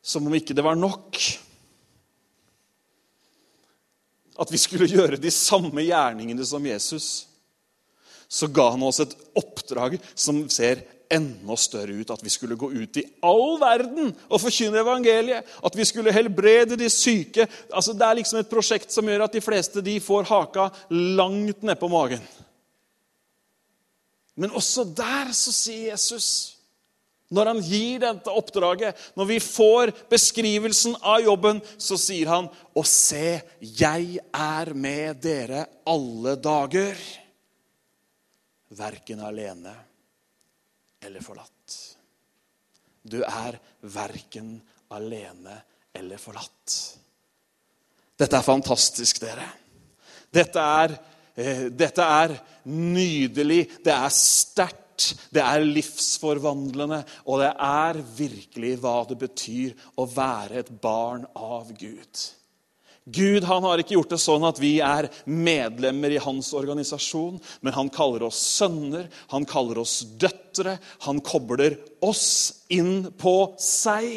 Som 0.00 0.26
om 0.26 0.34
ikke 0.34 0.56
det 0.56 0.64
var 0.66 0.78
nok 0.78 1.18
at 4.40 4.52
vi 4.52 4.58
skulle 4.60 4.88
gjøre 4.88 5.20
de 5.20 5.30
samme 5.34 5.84
gjerningene 5.84 6.44
som 6.48 6.64
Jesus, 6.64 7.28
så 8.30 8.48
ga 8.48 8.70
han 8.72 8.84
oss 8.86 9.02
et 9.02 9.12
oppdrag 9.36 9.98
som 10.14 10.46
ser 10.52 10.80
enda 11.10 11.56
større 11.58 11.96
ut. 11.96 12.10
At 12.10 12.22
vi 12.24 12.32
skulle 12.32 12.58
gå 12.58 12.70
ut 12.72 13.00
i 13.00 13.06
all 13.26 13.56
verden 13.60 14.12
og 14.28 14.42
forkynne 14.42 14.82
evangeliet. 14.82 15.48
At 15.64 15.76
vi 15.76 15.86
skulle 15.88 16.14
helbrede 16.14 16.78
de 16.78 16.90
syke. 16.92 17.48
Altså, 17.72 17.94
det 17.94 18.06
er 18.06 18.20
liksom 18.20 18.40
et 18.40 18.52
prosjekt 18.52 18.94
som 18.94 19.08
gjør 19.08 19.26
at 19.26 19.34
de 19.36 19.44
fleste 19.44 19.82
de 19.84 19.98
får 20.02 20.28
haka 20.30 20.70
langt 20.90 21.66
nedpå 21.66 21.90
magen. 21.90 22.22
Men 24.40 24.54
også 24.56 24.86
der 24.96 25.34
så 25.36 25.52
sier 25.52 25.92
Jesus 25.92 26.56
når 27.30 27.46
han 27.46 27.60
gir 27.62 28.00
dette 28.02 28.32
oppdraget, 28.34 28.96
når 29.14 29.26
vi 29.28 29.36
får 29.38 29.92
beskrivelsen 30.10 30.96
av 30.98 31.20
jobben, 31.22 31.60
så 31.78 31.94
sier 31.94 32.26
han, 32.26 32.48
'Og 32.74 32.86
se, 32.86 33.42
jeg 33.62 34.18
er 34.34 34.74
med 34.74 35.22
dere 35.22 35.66
alle 35.86 36.34
dager.' 36.34 36.98
Verken 38.70 39.20
alene 39.20 39.89
eller 41.04 41.24
forlatt. 41.24 41.76
Du 43.02 43.22
er 43.24 43.56
verken 43.80 44.58
alene 44.92 45.56
eller 45.96 46.20
forlatt. 46.20 46.76
Dette 48.20 48.36
er 48.36 48.44
fantastisk, 48.44 49.22
dere. 49.22 49.46
Dette 50.30 50.60
er, 50.60 50.98
eh, 51.34 51.64
dette 51.72 52.02
er 52.04 52.36
nydelig. 52.64 53.82
Det 53.84 53.92
er 53.94 54.08
sterkt. 54.12 54.76
det 55.32 55.40
er 55.40 55.62
livsforvandlende, 55.64 56.98
og 57.24 57.40
det 57.40 57.54
er 57.56 58.02
virkelig 58.18 58.74
hva 58.82 58.98
det 59.08 59.16
betyr 59.16 59.72
å 59.96 60.04
være 60.04 60.58
et 60.60 60.68
barn 60.82 61.24
av 61.34 61.72
Gud. 61.72 62.20
Gud 63.04 63.44
han 63.48 63.64
har 63.64 63.80
ikke 63.80 63.96
gjort 63.96 64.12
det 64.12 64.20
sånn 64.20 64.44
at 64.44 64.58
vi 64.60 64.74
er 64.84 65.08
medlemmer 65.24 66.12
i 66.12 66.20
hans 66.20 66.52
organisasjon, 66.56 67.38
men 67.64 67.74
han 67.74 67.88
kaller 67.92 68.26
oss 68.28 68.40
sønner, 68.58 69.08
han 69.32 69.46
kaller 69.48 69.80
oss 69.82 70.02
døtre. 70.20 70.76
Han 71.06 71.22
kobler 71.24 71.78
oss 72.04 72.66
inn 72.68 73.08
på 73.18 73.54
seg. 73.62 74.10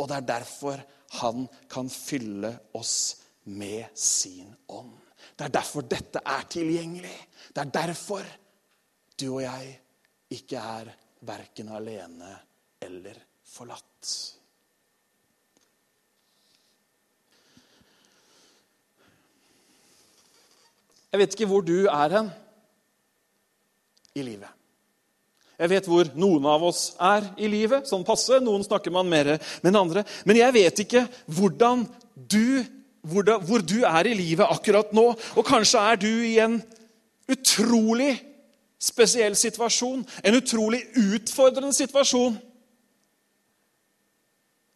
Og 0.00 0.08
det 0.08 0.18
er 0.18 0.28
derfor 0.28 0.80
han 1.20 1.46
kan 1.70 1.90
fylle 1.92 2.52
oss 2.76 2.96
med 3.52 3.92
sin 3.94 4.48
ånd. 4.72 4.96
Det 5.36 5.46
er 5.46 5.54
derfor 5.58 5.84
dette 5.86 6.22
er 6.24 6.48
tilgjengelig. 6.48 7.16
Det 7.52 7.62
er 7.62 7.74
derfor 7.74 8.24
du 9.20 9.28
og 9.34 9.42
jeg 9.44 9.76
ikke 10.36 10.60
er 10.60 10.90
verken 11.28 11.70
alene 11.76 12.32
eller 12.82 13.20
forlatt. 13.46 14.10
Jeg 21.16 21.22
vet 21.22 21.34
ikke 21.34 21.48
hvor 21.48 21.62
du 21.64 21.86
er 21.88 22.12
hen 22.12 22.26
i 24.12 24.20
livet. 24.20 24.50
Jeg 25.56 25.70
vet 25.72 25.86
hvor 25.88 26.08
noen 26.20 26.44
av 26.52 26.64
oss 26.68 26.90
er 27.00 27.24
i 27.40 27.48
livet, 27.48 27.86
sånn 27.88 28.04
passe. 28.04 28.36
Noen 28.44 28.66
snakker 28.66 28.92
man 28.92 29.08
mer 29.08 29.38
med 29.38 29.70
enn 29.70 29.78
andre. 29.80 30.02
Men 30.28 30.36
jeg 30.36 30.52
vet 30.52 30.82
ikke 30.84 31.06
hvordan 31.38 31.86
du, 32.12 32.60
hvor, 33.00 33.24
da, 33.24 33.38
hvor 33.40 33.64
du 33.64 33.78
er 33.88 34.10
i 34.10 34.12
livet 34.18 34.44
akkurat 34.44 34.92
nå. 34.92 35.06
Og 35.16 35.48
kanskje 35.48 35.80
er 35.80 36.02
du 36.02 36.10
i 36.10 36.34
en 36.44 36.58
utrolig 37.32 38.10
spesiell 38.76 39.38
situasjon. 39.40 40.04
En 40.20 40.36
utrolig 40.36 40.82
utfordrende 41.00 41.72
situasjon. 41.78 42.36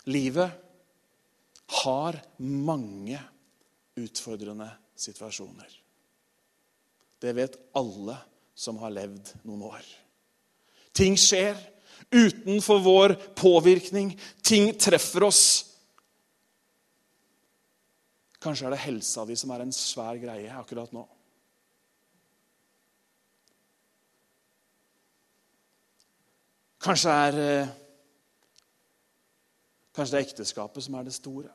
Livet 0.08 0.56
har 1.84 2.22
mange 2.40 3.20
utfordrende 4.00 4.72
situasjoner. 4.96 5.79
Det 7.20 7.32
vet 7.36 7.58
alle 7.76 8.16
som 8.56 8.78
har 8.80 8.92
levd 8.94 9.34
noen 9.44 9.66
år. 9.70 9.84
Ting 10.96 11.16
skjer 11.20 11.58
utenfor 12.10 12.80
vår 12.84 13.14
påvirkning. 13.38 14.14
Ting 14.42 14.72
treffer 14.80 15.28
oss. 15.28 15.44
Kanskje 18.40 18.68
er 18.68 18.74
det 18.74 18.84
helsa 18.86 19.26
di 19.28 19.36
som 19.36 19.52
er 19.52 19.66
en 19.66 19.74
svær 19.76 20.16
greie 20.20 20.52
akkurat 20.56 20.92
nå. 20.96 21.04
Kanskje 26.80 27.12
er 27.12 27.38
eh, 27.44 27.72
Kanskje 29.90 30.14
det 30.14 30.20
er 30.20 30.28
ekteskapet 30.30 30.84
som 30.86 30.94
er 30.96 31.04
det 31.04 31.12
store. 31.12 31.50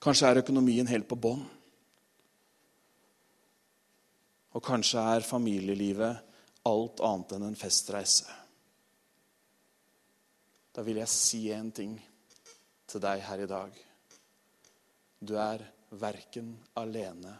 Kanskje 0.00 0.30
er 0.30 0.40
økonomien 0.40 0.88
helt 0.88 1.08
på 1.08 1.18
bånn. 1.20 1.42
Og 4.56 4.62
kanskje 4.64 5.02
er 5.14 5.26
familielivet 5.26 6.30
alt 6.66 7.02
annet 7.04 7.34
enn 7.36 7.44
en 7.50 7.58
festreise. 7.58 8.24
Da 10.72 10.84
vil 10.86 11.02
jeg 11.02 11.12
si 11.12 11.42
en 11.52 11.68
ting 11.74 11.98
til 12.88 13.02
deg 13.04 13.20
her 13.26 13.44
i 13.44 13.50
dag. 13.50 13.76
Du 15.20 15.34
er 15.36 15.66
verken 16.00 16.54
alene 16.80 17.34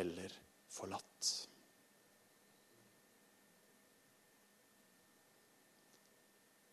eller 0.00 0.32
forlatt. 0.72 1.30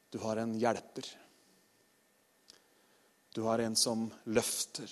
Du 0.08 0.18
har 0.24 0.40
en 0.40 0.56
hjelper. 0.56 1.12
Du 3.36 3.44
har 3.44 3.60
en 3.60 3.76
som 3.76 4.08
løfter. 4.24 4.88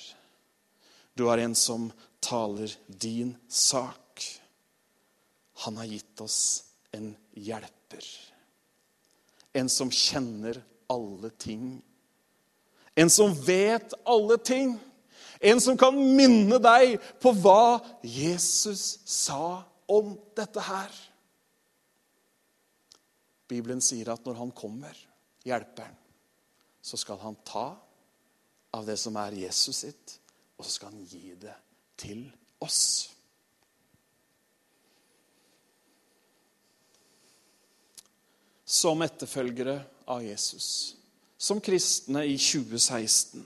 Du 1.15 1.23
har 1.23 1.38
en 1.38 1.56
som 1.56 1.91
taler 2.19 2.71
din 2.88 3.36
sak. 3.47 4.41
Han 5.54 5.78
har 5.78 5.86
gitt 5.86 6.21
oss 6.21 6.63
en 6.91 7.15
hjelper. 7.32 8.06
En 9.54 9.69
som 9.69 9.91
kjenner 9.91 10.60
alle 10.91 11.30
ting. 11.30 11.80
En 12.95 13.10
som 13.10 13.32
vet 13.45 13.93
alle 14.04 14.38
ting. 14.38 14.75
En 15.39 15.62
som 15.62 15.78
kan 15.78 15.95
minne 15.95 16.60
deg 16.60 16.97
på 17.23 17.32
hva 17.39 17.80
Jesus 18.04 18.99
sa 19.08 19.63
om 19.88 20.15
dette 20.36 20.63
her. 20.67 20.91
Bibelen 23.47 23.82
sier 23.84 24.10
at 24.12 24.25
når 24.25 24.39
han 24.41 24.51
kommer, 24.56 24.95
hjelperen, 25.45 25.95
så 26.82 26.97
skal 26.97 27.19
han 27.21 27.38
ta 27.45 27.67
av 28.75 28.86
det 28.88 28.97
som 28.99 29.15
er 29.21 29.38
Jesus 29.45 29.84
sitt, 29.86 30.15
og 30.56 30.65
så 30.65 30.72
skal 30.78 30.94
han 30.94 31.06
gi 31.08 31.36
det 31.39 31.56
til 32.00 32.24
oss. 32.63 33.12
Som 38.65 39.04
etterfølgere 39.06 39.78
av 40.12 40.24
Jesus, 40.26 40.96
som 41.38 41.62
kristne 41.63 42.26
i 42.26 42.38
2016, 42.39 43.44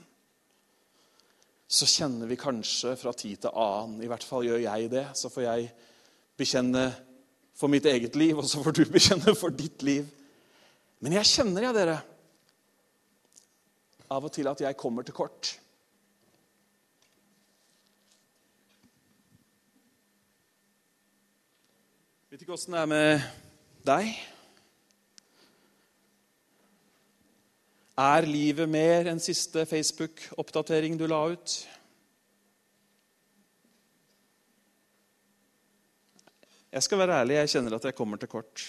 så 1.70 1.86
kjenner 1.86 2.26
vi 2.26 2.38
kanskje 2.40 2.96
fra 2.98 3.12
tid 3.14 3.44
til 3.44 3.54
annen, 3.54 4.00
i 4.02 4.08
hvert 4.10 4.24
fall 4.26 4.46
gjør 4.48 4.64
jeg 4.64 4.90
det, 4.90 5.04
så 5.14 5.30
får 5.30 5.44
jeg 5.44 5.68
bekjenne 6.40 6.88
for 7.54 7.70
mitt 7.70 7.86
eget 7.86 8.16
liv, 8.18 8.38
og 8.40 8.48
så 8.48 8.62
får 8.64 8.74
du 8.74 8.84
bekjenne 8.90 9.34
for 9.38 9.54
ditt 9.54 9.84
liv. 9.86 10.08
Men 11.04 11.14
jeg 11.20 11.28
kjenner, 11.30 11.68
ja, 11.68 11.74
dere, 11.76 11.98
av 14.10 14.26
og 14.26 14.32
til 14.34 14.48
at 14.50 14.64
jeg 14.64 14.78
kommer 14.80 15.06
til 15.06 15.14
kort. 15.14 15.52
Vet 22.40 22.46
ikke 22.46 22.56
åssen 22.56 22.72
det 22.72 22.80
er 22.80 22.88
med 22.88 23.24
deg. 23.84 24.06
Er 28.00 28.24
livet 28.24 28.70
mer 28.72 29.10
enn 29.10 29.18
siste 29.20 29.66
Facebook-oppdatering 29.68 30.96
du 30.96 31.04
la 31.04 31.18
ut? 31.34 31.56
Jeg 36.72 36.86
skal 36.88 37.02
være 37.02 37.18
ærlig, 37.18 37.36
jeg 37.42 37.52
kjenner 37.58 37.76
at 37.76 37.90
jeg 37.90 37.98
kommer 37.98 38.22
til 38.24 38.32
kort. 38.32 38.64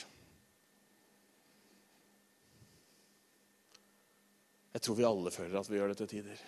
Jeg 4.75 4.83
tror 4.83 4.99
vi 4.99 5.07
alle 5.13 5.35
føler 5.37 5.61
at 5.61 5.71
vi 5.71 5.79
gjør 5.79 5.95
det 5.95 6.01
til 6.01 6.11
tider. 6.17 6.43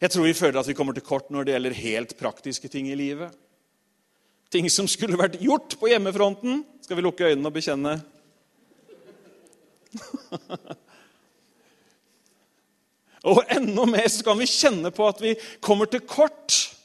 Jeg 0.00 0.16
tror 0.16 0.30
vi 0.30 0.34
føler 0.40 0.64
at 0.64 0.72
vi 0.72 0.78
kommer 0.80 0.96
til 0.96 1.08
kort 1.12 1.28
når 1.28 1.44
det 1.44 1.58
gjelder 1.58 1.80
helt 1.82 2.18
praktiske 2.24 2.72
ting 2.72 2.88
i 2.88 2.96
livet. 2.96 3.36
Ting 4.50 4.66
som 4.70 4.88
skulle 4.90 5.18
vært 5.18 5.40
gjort 5.42 5.76
på 5.78 5.88
hjemmefronten. 5.92 6.64
Skal 6.82 6.96
vi 6.98 7.02
lukke 7.06 7.24
øynene 7.28 7.46
og 7.46 7.54
bekjenne? 7.54 8.00
og 13.30 13.38
enda 13.54 13.84
mer 13.90 14.08
så 14.10 14.24
kan 14.26 14.38
vi 14.40 14.46
kjenne 14.50 14.90
på 14.94 15.02
at 15.06 15.18
vi 15.22 15.36
kommer 15.62 15.86
til 15.90 16.02
kort. 16.02 16.76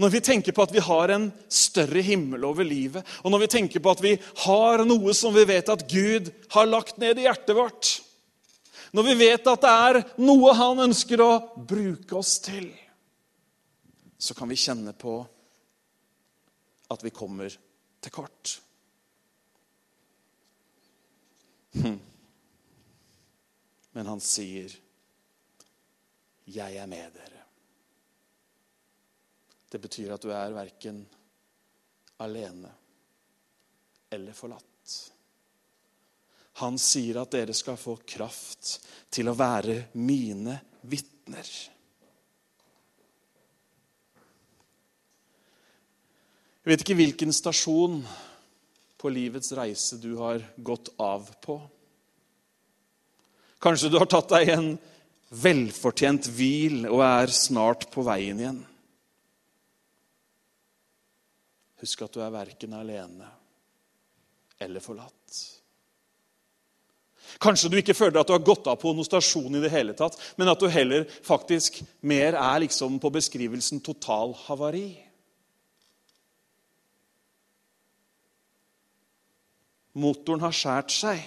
Når 0.00 0.08
vi 0.16 0.20
tenker 0.24 0.52
på 0.56 0.64
at 0.64 0.74
vi 0.74 0.82
har 0.82 1.08
en 1.14 1.32
større 1.52 2.02
himmel 2.02 2.44
over 2.48 2.64
livet, 2.66 3.04
og 3.22 3.30
når 3.30 3.40
vi 3.44 3.52
tenker 3.54 3.80
på 3.84 3.90
at 3.92 4.02
vi 4.02 4.18
har 4.46 4.84
noe 4.88 5.14
som 5.14 5.34
vi 5.36 5.44
vet 5.46 5.68
at 5.70 5.88
Gud 5.90 6.32
har 6.56 6.66
lagt 6.66 6.98
ned 6.98 7.18
i 7.20 7.26
hjertet 7.28 7.54
vårt. 7.54 8.02
Når 8.96 9.02
vi 9.06 9.14
vet 9.28 9.46
at 9.46 9.62
det 9.62 9.70
er 9.70 10.02
noe 10.18 10.54
han 10.58 10.80
ønsker 10.88 11.20
å 11.22 11.54
bruke 11.54 12.16
oss 12.18 12.40
til 12.42 12.72
så 14.20 14.34
kan 14.34 14.48
vi 14.48 14.56
kjenne 14.56 14.92
på 14.92 15.14
at 16.92 17.04
vi 17.04 17.10
kommer 17.10 17.56
til 18.00 18.12
kort. 18.12 18.60
Hm. 21.72 22.00
Men 23.92 24.06
han 24.06 24.20
sier, 24.20 24.76
'Jeg 26.44 26.76
er 26.76 26.86
med 26.86 27.12
dere'. 27.12 27.44
Det 29.70 29.78
betyr 29.78 30.12
at 30.12 30.22
du 30.22 30.30
er 30.34 30.52
verken 30.52 31.06
alene 32.18 32.72
eller 34.10 34.32
forlatt. 34.32 35.12
Han 36.60 36.78
sier 36.78 37.22
at 37.22 37.30
dere 37.30 37.54
skal 37.54 37.76
få 37.76 37.96
kraft 38.04 38.80
til 39.08 39.30
å 39.30 39.34
være 39.38 39.84
mine 39.92 40.58
vitner. 40.82 41.46
Jeg 46.70 46.76
vet 46.76 46.82
ikke 46.84 47.00
hvilken 47.00 47.32
stasjon 47.34 47.96
på 49.02 49.10
livets 49.10 49.50
reise 49.58 49.96
du 49.98 50.12
har 50.20 50.44
gått 50.62 50.92
av 51.02 51.24
på. 51.42 51.56
Kanskje 53.58 53.90
du 53.90 53.96
har 53.98 54.06
tatt 54.06 54.30
deg 54.30 54.52
en 54.54 54.68
velfortjent 55.34 56.28
hvil 56.30 56.86
og 56.86 57.02
er 57.08 57.34
snart 57.34 57.88
på 57.90 58.06
veien 58.06 58.38
igjen. 58.38 58.62
Husk 61.82 62.06
at 62.06 62.14
du 62.14 62.22
er 62.22 62.30
verken 62.38 62.78
alene 62.78 63.34
eller 64.62 64.86
forlatt. 64.86 65.42
Kanskje 67.42 67.74
du 67.74 67.80
ikke 67.82 67.98
føler 67.98 68.22
at 68.22 68.30
du 68.30 68.38
har 68.38 68.46
gått 68.46 68.70
av 68.70 68.78
på 68.78 68.94
noen 68.94 69.10
stasjon 69.10 69.58
i 69.58 69.66
det 69.66 69.74
hele 69.74 69.98
tatt, 69.98 70.22
men 70.38 70.54
at 70.54 70.62
du 70.62 70.70
heller 70.70 71.10
faktisk 71.26 71.82
mer 72.06 72.38
er 72.38 72.62
liksom 72.62 73.02
på 73.02 73.16
beskrivelsen 73.18 73.82
totalhavari. 73.82 75.09
Motoren 79.98 80.44
har 80.44 80.54
skåret 80.54 80.94
seg. 80.94 81.22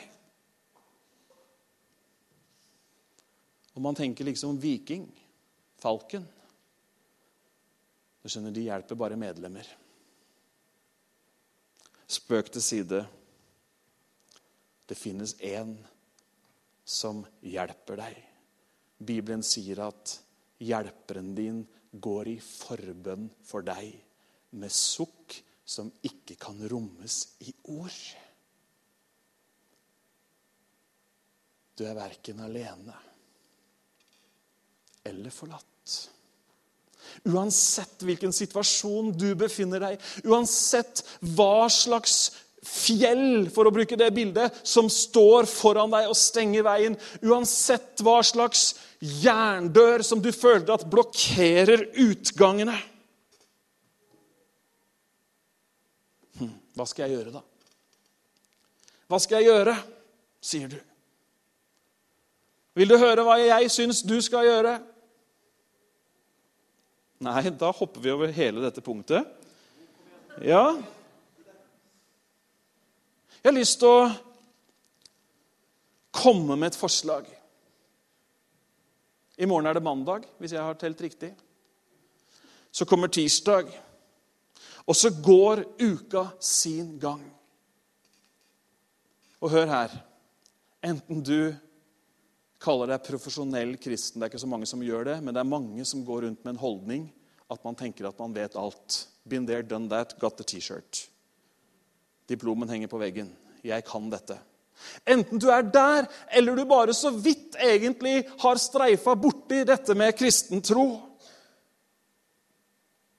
Og 3.74 3.82
man 3.82 3.98
tenker 3.98 4.28
liksom 4.28 4.60
Viking, 4.62 5.08
Falken. 5.82 6.24
Du 8.24 8.30
skjønner, 8.30 8.54
De 8.56 8.68
hjelper 8.70 8.96
bare 8.96 9.20
medlemmer. 9.20 9.68
Spøk 12.08 12.52
til 12.54 12.64
side. 12.64 13.02
Det 14.88 14.96
finnes 15.00 15.36
én 15.42 15.74
som 16.86 17.24
hjelper 17.42 18.00
deg. 18.00 18.20
Bibelen 19.04 19.44
sier 19.44 19.82
at 19.88 20.18
hjelperen 20.64 21.34
din 21.36 21.64
går 21.92 22.30
i 22.36 22.40
forbønn 22.44 23.28
for 23.44 23.66
deg 23.66 23.92
med 24.60 24.72
sukk 24.72 25.40
som 25.66 25.90
ikke 26.06 26.38
kan 26.40 26.60
rommes 26.70 27.34
i 27.44 27.54
ord. 27.74 27.96
Du 31.78 31.86
er 31.88 31.98
verken 31.98 32.42
alene 32.46 32.96
eller 35.04 35.34
forlatt. 35.34 35.68
Uansett 37.28 38.04
hvilken 38.08 38.34
situasjon 38.34 39.12
du 39.20 39.34
befinner 39.38 39.84
deg 39.84 40.06
uansett 40.24 41.04
hva 41.36 41.68
slags 41.72 42.32
fjell, 42.64 43.50
for 43.52 43.68
å 43.68 43.74
bruke 43.76 43.98
det 44.00 44.08
bildet, 44.16 44.56
som 44.64 44.88
står 44.92 45.48
foran 45.52 45.92
deg 45.92 46.08
og 46.08 46.16
stenger 46.16 46.64
veien, 46.64 46.96
uansett 47.26 48.00
hva 48.06 48.22
slags 48.24 48.70
jerndør 49.04 50.06
som 50.08 50.22
du 50.24 50.32
føler 50.32 50.72
at 50.72 50.86
blokkerer 50.88 51.90
utgangene 52.06 52.78
hm, 56.40 56.54
Hva 56.78 56.88
skal 56.88 57.10
jeg 57.10 57.18
gjøre, 57.18 57.36
da? 57.36 57.44
Hva 59.12 59.20
skal 59.20 59.42
jeg 59.42 59.52
gjøre, 59.52 59.76
sier 60.40 60.72
du. 60.72 60.80
Vil 62.74 62.90
du 62.90 62.98
høre 62.98 63.26
hva 63.26 63.38
jeg 63.38 63.70
syns 63.70 64.02
du 64.06 64.16
skal 64.24 64.48
gjøre? 64.48 64.74
Nei, 67.24 67.44
da 67.56 67.70
hopper 67.72 68.02
vi 68.04 68.12
over 68.12 68.34
hele 68.34 68.64
dette 68.64 68.82
punktet. 68.84 69.30
Ja. 70.42 70.74
Jeg 73.44 73.50
har 73.52 73.56
lyst 73.56 73.80
til 73.84 73.92
å 73.92 74.12
komme 76.14 76.58
med 76.58 76.72
et 76.72 76.80
forslag. 76.80 77.30
I 79.38 79.48
morgen 79.50 79.70
er 79.70 79.78
det 79.78 79.86
mandag, 79.86 80.26
hvis 80.42 80.54
jeg 80.56 80.66
har 80.66 80.78
telt 80.80 81.02
riktig. 81.02 81.32
Så 82.74 82.86
kommer 82.90 83.12
tirsdag, 83.14 83.70
og 84.90 84.98
så 84.98 85.12
går 85.14 85.64
uka 85.80 86.26
sin 86.42 86.98
gang. 87.02 87.22
Og 89.44 89.54
hør 89.54 89.70
her. 89.70 89.94
Enten 90.84 91.22
du 91.24 91.54
kaller 92.64 92.94
deg 92.94 93.04
profesjonell 93.06 93.76
kristen. 93.82 94.20
Det 94.20 94.28
er 94.28 94.32
ikke 94.32 94.44
så 94.46 94.50
mange 94.50 94.70
som 94.70 94.84
gjør 94.84 95.10
det, 95.12 95.18
men 95.24 95.36
det 95.36 95.42
er 95.42 95.50
mange 95.50 95.86
som 95.88 96.06
går 96.08 96.28
rundt 96.28 96.44
med 96.46 96.56
en 96.56 96.64
holdning 96.64 97.10
at 97.52 97.64
man 97.66 97.78
tenker 97.78 98.08
at 98.08 98.20
man 98.20 98.34
vet 98.36 98.56
alt. 98.60 99.04
Been 99.28 99.46
there, 99.48 99.64
done 99.64 99.90
that, 99.92 100.16
got 100.20 100.38
the 100.38 100.44
T-shirt. 100.48 101.08
Diplomen 102.28 102.70
henger 102.70 102.90
på 102.92 103.00
veggen. 103.02 103.30
Jeg 103.64 103.86
kan 103.88 104.10
dette. 104.12 104.40
Enten 105.08 105.40
du 105.40 105.48
er 105.54 105.64
der, 105.64 106.08
eller 106.32 106.56
du 106.56 106.66
bare 106.68 106.96
så 106.98 107.12
vidt 107.14 107.56
egentlig 107.62 108.24
har 108.42 108.60
streifa 108.60 109.16
borti 109.16 109.62
dette 109.68 109.96
med 109.96 110.16
kristen 110.18 110.64
tro, 110.66 110.88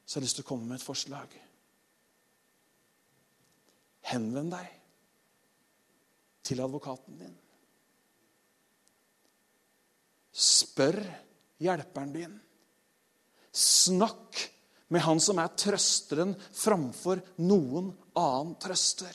så 0.04 0.18
har 0.18 0.22
jeg 0.22 0.26
lyst 0.26 0.40
til 0.40 0.44
å 0.44 0.48
komme 0.48 0.68
med 0.68 0.80
et 0.80 0.84
forslag. 0.84 1.38
Henvend 4.04 4.52
deg 4.52 4.68
til 6.44 6.60
advokaten 6.60 7.16
din. 7.22 7.32
Spør 10.34 10.98
hjelperen 11.62 12.12
din. 12.14 12.34
Snakk 13.54 14.40
med 14.90 15.04
han 15.06 15.20
som 15.22 15.38
er 15.38 15.52
trøsteren 15.58 16.34
framfor 16.54 17.22
noen 17.46 17.92
annen 18.18 18.56
trøster. 18.62 19.14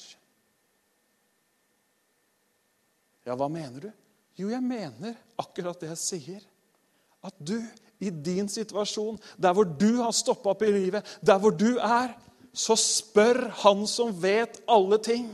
Ja, 3.27 3.35
hva 3.35 3.49
mener 3.51 3.83
du? 3.83 3.91
Jo, 4.39 4.47
jeg 4.49 4.63
mener 4.63 5.17
akkurat 5.39 5.81
det 5.81 5.91
jeg 5.91 6.01
sier. 6.01 6.47
At 7.21 7.35
du 7.37 7.57
i 7.99 8.09
din 8.09 8.47
situasjon, 8.47 9.19
der 9.35 9.53
hvor 9.53 9.67
du 9.67 9.99
har 9.99 10.15
stoppa 10.15 10.53
opp 10.53 10.63
i 10.63 10.71
livet, 10.71 11.17
der 11.19 11.39
hvor 11.41 11.51
du 11.51 11.75
er, 11.75 12.15
så 12.55 12.77
spør 12.79 13.49
han 13.61 13.83
som 13.87 14.15
vet 14.23 14.61
alle 14.71 14.97
ting, 15.03 15.27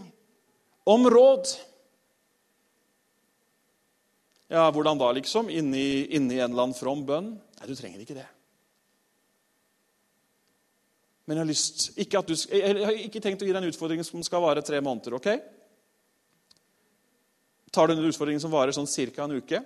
om 0.86 1.06
råd. 1.10 1.54
Ja, 4.52 4.68
hvordan 4.70 5.00
da, 5.02 5.10
liksom? 5.18 5.50
Inni, 5.50 6.06
inni 6.14 6.38
en 6.38 6.52
eller 6.52 6.68
annen 6.68 6.78
from 6.78 7.02
bønn? 7.08 7.32
Nei, 7.58 7.68
du 7.68 7.74
trenger 7.78 8.04
ikke 8.04 8.18
det. 8.18 8.28
Men 11.26 11.40
jeg 11.40 11.42
har, 11.42 11.50
lyst, 11.50 11.86
ikke 11.98 12.22
du, 12.22 12.36
jeg 12.38 12.84
har 12.86 13.00
ikke 13.02 13.22
tenkt 13.24 13.42
å 13.42 13.48
gi 13.48 13.54
deg 13.54 13.64
en 13.64 13.72
utfordring 13.72 14.04
som 14.06 14.22
skal 14.26 14.44
vare 14.44 14.62
tre 14.66 14.78
måneder. 14.86 15.16
ok? 15.18 15.30
Tar 17.74 17.90
du 17.90 17.96
en 17.96 18.06
utfordring 18.06 18.38
som 18.40 18.54
varer 18.54 18.76
sånn 18.76 18.86
ca. 18.86 19.26
en 19.26 19.40
uke, 19.40 19.64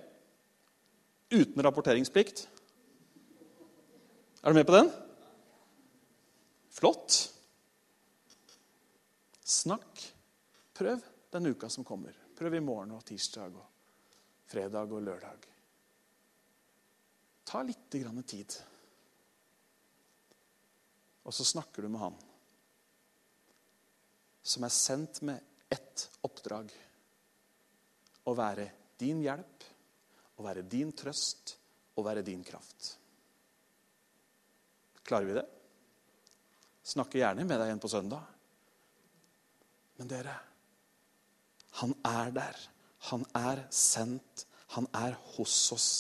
uten 1.30 1.62
rapporteringsplikt 1.62 2.48
Er 4.40 4.50
du 4.50 4.56
med 4.56 4.66
på 4.66 4.72
den? 4.72 4.88
Flott. 6.72 7.18
Snakk. 9.44 10.06
Prøv 10.80 11.04
den 11.36 11.52
uka 11.52 11.68
som 11.70 11.84
kommer. 11.84 12.16
Prøv 12.40 12.56
i 12.56 12.64
morgen 12.64 12.96
og 12.96 13.04
tirsdag. 13.04 13.52
og 13.52 13.79
fredag 14.50 14.94
og 14.96 15.06
lørdag. 15.06 15.46
Ta 17.50 17.62
litt 17.66 18.00
grann 18.02 18.24
tid. 18.24 18.56
Og 21.26 21.36
så 21.36 21.46
snakker 21.46 21.86
du 21.86 21.94
med 21.94 22.02
han 22.02 22.18
som 24.50 24.66
er 24.66 24.74
sendt 24.74 25.22
med 25.28 25.70
ett 25.70 26.08
oppdrag. 26.26 26.72
Å 28.26 28.34
være 28.34 28.66
din 28.98 29.22
hjelp, 29.22 29.66
å 30.40 30.46
være 30.46 30.64
din 30.66 30.94
trøst, 30.98 31.54
å 32.00 32.06
være 32.06 32.24
din 32.26 32.42
kraft. 32.46 32.96
Klarer 35.06 35.30
vi 35.30 35.38
det? 35.38 35.46
Snakker 36.90 37.22
gjerne 37.22 37.46
med 37.46 37.60
deg 37.60 37.70
igjen 37.70 37.84
på 37.84 37.92
søndag. 37.92 38.26
Men 40.00 40.10
dere, 40.10 40.34
han 41.82 41.94
er 42.08 42.34
der. 42.34 42.62
Han 43.10 43.26
er 43.38 43.64
sendt. 43.74 44.46
Han 44.76 44.88
er 44.94 45.16
hos 45.36 45.72
oss. 45.76 45.92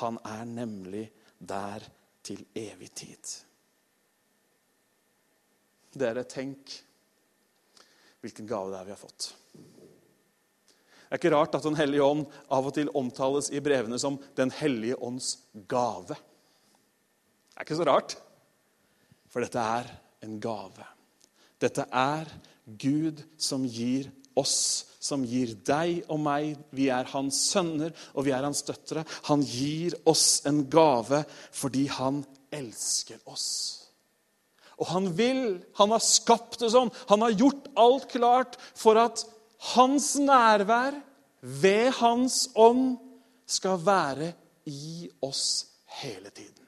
Han 0.00 0.18
er 0.24 0.44
nemlig 0.48 1.06
der 1.38 1.84
til 2.26 2.42
evig 2.56 2.90
tid. 2.96 3.36
Dere, 5.96 6.26
tenk 6.28 6.74
hvilken 8.20 8.48
gave 8.48 8.72
det 8.72 8.80
er 8.80 8.88
vi 8.88 8.94
har 8.94 9.00
fått. 9.00 9.28
Det 11.06 11.14
er 11.14 11.20
ikke 11.20 11.34
rart 11.36 11.54
at 11.54 11.62
Den 11.62 11.78
hellige 11.78 12.02
ånd 12.02 12.24
av 12.50 12.66
og 12.66 12.74
til 12.74 12.90
omtales 12.98 13.52
i 13.54 13.62
brevene 13.62 13.98
som 14.02 14.18
Den 14.34 14.50
hellige 14.50 14.98
ånds 14.98 15.36
gave. 15.70 16.16
Det 16.16 17.62
er 17.62 17.64
ikke 17.64 17.78
så 17.78 17.86
rart, 17.88 18.16
for 19.30 19.44
dette 19.44 19.62
er 19.62 19.88
en 20.26 20.40
gave. 20.42 20.84
Dette 21.62 21.86
er 21.88 22.28
Gud 22.66 23.22
som 23.38 23.64
gir 23.64 24.10
oss, 24.36 24.95
som 25.06 25.24
gir 25.26 25.54
deg 25.66 26.04
og 26.12 26.20
meg. 26.22 26.56
Vi 26.74 26.88
er 26.92 27.08
hans 27.12 27.38
sønner, 27.52 27.94
og 28.14 28.26
vi 28.26 28.34
er 28.34 28.46
hans 28.46 28.64
døtre. 28.66 29.06
Han 29.30 29.44
gir 29.46 29.96
oss 30.08 30.42
en 30.48 30.64
gave 30.70 31.22
fordi 31.54 31.86
han 31.94 32.24
elsker 32.54 33.22
oss. 33.30 33.48
Og 34.76 34.90
han 34.90 35.08
vil, 35.16 35.42
han 35.78 35.94
har 35.94 36.04
skapt 36.04 36.60
det 36.60 36.68
sånn, 36.74 36.92
han 37.08 37.24
har 37.24 37.38
gjort 37.38 37.70
alt 37.80 38.10
klart 38.12 38.58
for 38.76 38.98
at 39.00 39.24
hans 39.72 40.12
nærvær 40.20 40.98
ved 41.40 41.94
hans 42.00 42.42
ånd 42.58 42.98
skal 43.48 43.80
være 43.80 44.32
i 44.68 45.08
oss 45.24 45.46
hele 46.02 46.28
tiden. 46.28 46.66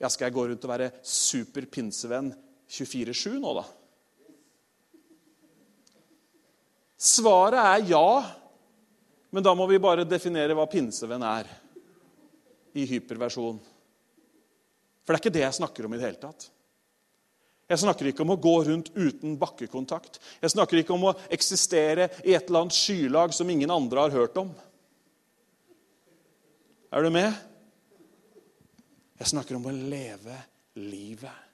Ja, 0.00 0.08
skal 0.12 0.28
jeg 0.28 0.36
gå 0.36 0.44
rundt 0.48 0.64
og 0.64 0.72
være 0.72 0.90
super 1.04 1.64
pinsevenn 1.72 2.30
24-7 2.68 3.38
nå, 3.40 3.52
da? 3.56 3.64
Svaret 6.96 7.60
er 7.60 7.86
ja, 7.92 8.08
men 9.30 9.44
da 9.44 9.52
må 9.54 9.66
vi 9.68 9.80
bare 9.82 10.06
definere 10.08 10.56
hva 10.56 10.64
pinsevenn 10.70 11.24
er 11.28 11.48
i 12.76 12.86
hyperversjon. 12.88 13.58
For 15.04 15.12
det 15.12 15.18
er 15.18 15.22
ikke 15.22 15.34
det 15.36 15.44
jeg 15.44 15.58
snakker 15.60 15.86
om 15.86 15.94
i 15.94 16.00
det 16.00 16.08
hele 16.08 16.22
tatt. 16.22 16.48
Jeg 17.66 17.82
snakker 17.82 18.08
ikke 18.08 18.22
om 18.22 18.32
å 18.32 18.38
gå 18.38 18.54
rundt 18.68 18.92
uten 18.94 19.34
bakkekontakt. 19.40 20.20
Jeg 20.42 20.52
snakker 20.54 20.80
ikke 20.80 20.94
om 20.94 21.08
å 21.10 21.16
eksistere 21.34 22.08
i 22.22 22.36
et 22.36 22.46
eller 22.46 22.64
annet 22.64 22.78
skylag 22.78 23.34
som 23.34 23.50
ingen 23.50 23.72
andre 23.74 24.06
har 24.06 24.14
hørt 24.14 24.38
om. 24.38 24.52
Er 26.94 27.02
du 27.02 27.10
med? 27.12 27.34
Jeg 29.18 29.32
snakker 29.32 29.58
om 29.58 29.66
å 29.66 29.74
leve 29.74 30.38
livet. 30.78 31.45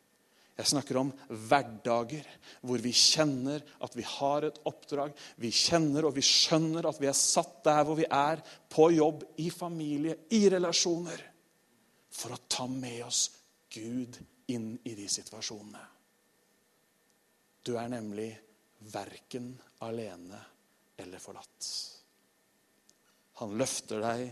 Jeg 0.58 0.68
snakker 0.68 0.98
om 1.00 1.10
hverdager 1.48 2.26
hvor 2.60 2.82
vi 2.84 2.92
kjenner 2.96 3.62
at 3.82 3.94
vi 3.96 4.04
har 4.04 4.44
et 4.46 4.58
oppdrag. 4.68 5.14
Vi 5.40 5.50
kjenner 5.54 6.06
og 6.08 6.16
vi 6.18 6.24
skjønner 6.26 6.88
at 6.88 7.00
vi 7.00 7.08
er 7.08 7.16
satt 7.16 7.62
der 7.64 7.86
hvor 7.88 7.96
vi 7.98 8.06
er, 8.08 8.42
på 8.68 8.90
jobb, 8.92 9.24
i 9.40 9.48
familie, 9.52 10.18
i 10.36 10.44
relasjoner. 10.52 11.24
For 12.12 12.34
å 12.34 12.42
ta 12.52 12.68
med 12.68 13.00
oss 13.06 13.24
Gud 13.72 14.18
inn 14.52 14.74
i 14.84 14.94
de 14.98 15.08
situasjonene. 15.08 15.82
Du 17.64 17.76
er 17.78 17.88
nemlig 17.88 18.30
verken 18.92 19.52
alene 19.86 20.40
eller 21.00 21.22
forlatt. 21.22 21.68
Han 23.40 23.54
løfter 23.58 24.02
deg, 24.02 24.26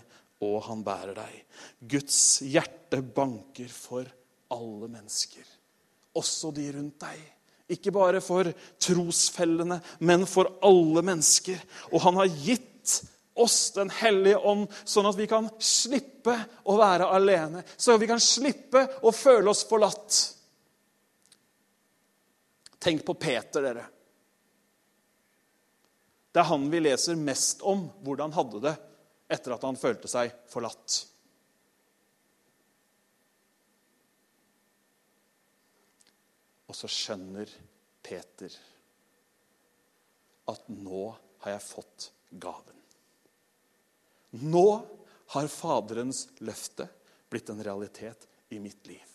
og 0.45 0.57
han 0.67 0.83
bærer 0.85 1.17
deg. 1.17 1.35
Guds 1.81 2.41
hjerte 2.47 3.01
banker 3.05 3.71
for 3.73 4.09
alle 4.55 4.89
mennesker, 4.91 5.47
også 6.17 6.51
de 6.55 6.67
rundt 6.75 6.99
deg. 7.03 7.21
Ikke 7.71 7.93
bare 7.95 8.23
for 8.25 8.49
trosfellene, 8.83 9.79
men 10.03 10.27
for 10.27 10.49
alle 10.67 11.05
mennesker. 11.07 11.61
Og 11.93 12.03
han 12.07 12.19
har 12.19 12.31
gitt 12.35 12.67
oss 13.41 13.71
Den 13.73 13.89
hellige 13.95 14.37
ånd, 14.37 14.67
sånn 14.85 15.07
at 15.09 15.17
vi 15.17 15.25
kan 15.31 15.47
slippe 15.65 16.35
å 16.69 16.75
være 16.77 17.07
alene. 17.15 17.63
Så 17.77 17.95
vi 17.97 18.09
kan 18.11 18.21
slippe 18.21 18.83
å 19.07 19.13
føle 19.17 19.49
oss 19.49 19.63
forlatt. 19.65 20.19
Tenk 22.83 23.07
på 23.07 23.15
Peter, 23.15 23.65
dere. 23.65 23.87
Det 26.33 26.43
er 26.43 26.51
han 26.51 26.69
vi 26.71 26.83
leser 26.83 27.17
mest 27.17 27.63
om 27.67 27.87
hvordan 28.05 28.31
han 28.31 28.39
hadde 28.39 28.63
det 28.67 28.75
etter 29.31 29.55
at 29.55 29.65
han 29.67 29.79
følte 29.79 30.11
seg 30.11 30.35
forlatt. 30.51 31.01
Og 36.71 36.77
så 36.79 36.87
skjønner 36.91 37.51
Peter 38.07 38.55
at 40.51 40.69
nå 40.71 41.05
har 41.43 41.57
jeg 41.57 41.67
fått 41.67 42.11
gaven. 42.31 42.79
Nå 44.47 44.67
har 45.35 45.51
Faderens 45.51 46.29
løfte 46.47 46.87
blitt 47.31 47.51
en 47.51 47.63
realitet 47.63 48.27
i 48.55 48.59
mitt 48.63 48.87
liv. 48.87 49.07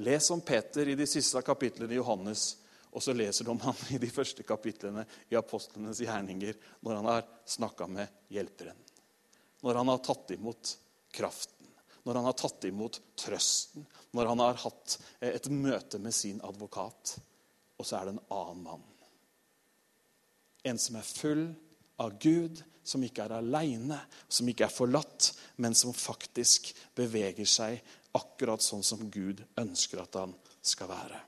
Les 0.00 0.30
om 0.30 0.40
Peter 0.40 0.88
i 0.88 0.96
de 0.98 1.06
siste 1.06 1.40
kapitlene 1.44 1.92
i 1.94 2.00
Johannes, 2.00 2.56
og 2.90 3.02
så 3.02 3.14
leser 3.14 3.46
du 3.46 3.52
om 3.52 3.60
han 3.62 3.78
i 3.94 4.00
de 4.00 4.10
første 4.10 4.42
kapitlene 4.46 5.04
i 5.30 5.36
apostlenes 5.38 6.00
gjerninger, 6.02 6.56
når 6.80 6.98
han 6.98 7.08
har 7.12 7.28
snakka 7.46 7.88
med 7.90 8.32
hjelperen. 8.34 8.80
Når 9.64 9.80
han 9.80 9.92
har 9.92 10.02
tatt 10.04 10.34
imot 10.34 10.74
kraften, 11.14 11.53
når 12.04 12.18
han 12.18 12.28
har 12.28 12.36
tatt 12.38 12.66
imot 12.68 13.00
trøsten, 13.18 13.86
når 14.14 14.30
han 14.32 14.42
har 14.44 14.60
hatt 14.64 14.98
eh, 15.20 15.32
et 15.34 15.48
møte 15.52 16.00
med 16.02 16.14
sin 16.14 16.40
advokat. 16.44 17.16
Og 17.80 17.88
så 17.88 17.98
er 17.98 18.06
det 18.06 18.16
en 18.16 18.24
annen 18.36 18.62
mann. 18.66 18.86
En 20.64 20.80
som 20.80 20.96
er 20.96 21.08
full 21.08 21.48
av 22.00 22.16
Gud, 22.20 22.62
som 22.84 23.02
ikke 23.04 23.24
er 23.24 23.38
aleine, 23.38 23.98
som 24.28 24.48
ikke 24.48 24.68
er 24.68 24.72
forlatt, 24.72 25.32
men 25.56 25.76
som 25.76 25.96
faktisk 25.96 26.72
beveger 26.96 27.48
seg 27.48 27.80
akkurat 28.14 28.62
sånn 28.62 28.84
som 28.86 29.08
Gud 29.10 29.42
ønsker 29.60 30.04
at 30.04 30.20
han 30.20 30.34
skal 30.64 30.92
være. 30.92 31.20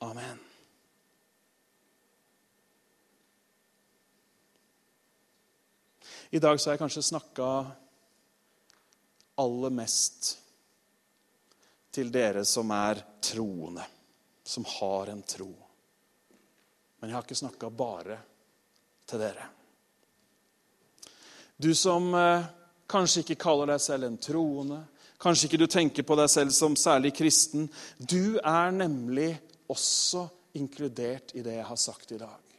Amen. 0.00 0.49
I 6.30 6.38
dag 6.38 6.60
så 6.60 6.70
har 6.70 6.76
jeg 6.76 6.82
kanskje 6.84 7.02
snakka 7.02 7.46
aller 9.40 9.72
mest 9.74 10.36
til 11.90 12.12
dere 12.14 12.44
som 12.46 12.70
er 12.70 13.00
troende, 13.24 13.82
som 14.46 14.66
har 14.78 15.10
en 15.10 15.22
tro. 15.26 15.50
Men 17.00 17.10
jeg 17.10 17.16
har 17.16 17.26
ikke 17.26 17.40
snakka 17.40 17.70
bare 17.74 18.20
til 19.10 19.22
dere. 19.22 19.48
Du 21.60 21.74
som 21.74 22.14
eh, 22.14 22.48
Kanskje 22.90 23.22
ikke 23.22 23.38
kaller 23.38 23.70
deg 23.70 23.82
selv 23.82 24.08
en 24.08 24.18
troende. 24.18 24.80
Kanskje 25.22 25.46
ikke 25.46 25.60
du 25.60 25.68
tenker 25.70 26.06
på 26.06 26.16
deg 26.18 26.30
selv 26.32 26.50
som 26.50 26.74
særlig 26.74 27.12
kristen. 27.14 27.68
Du 27.98 28.40
er 28.42 28.72
nemlig 28.74 29.36
også 29.70 30.24
inkludert 30.58 31.30
i 31.38 31.44
det 31.46 31.60
jeg 31.60 31.68
har 31.68 31.78
sagt 31.78 32.10
i 32.10 32.18
dag. 32.18 32.49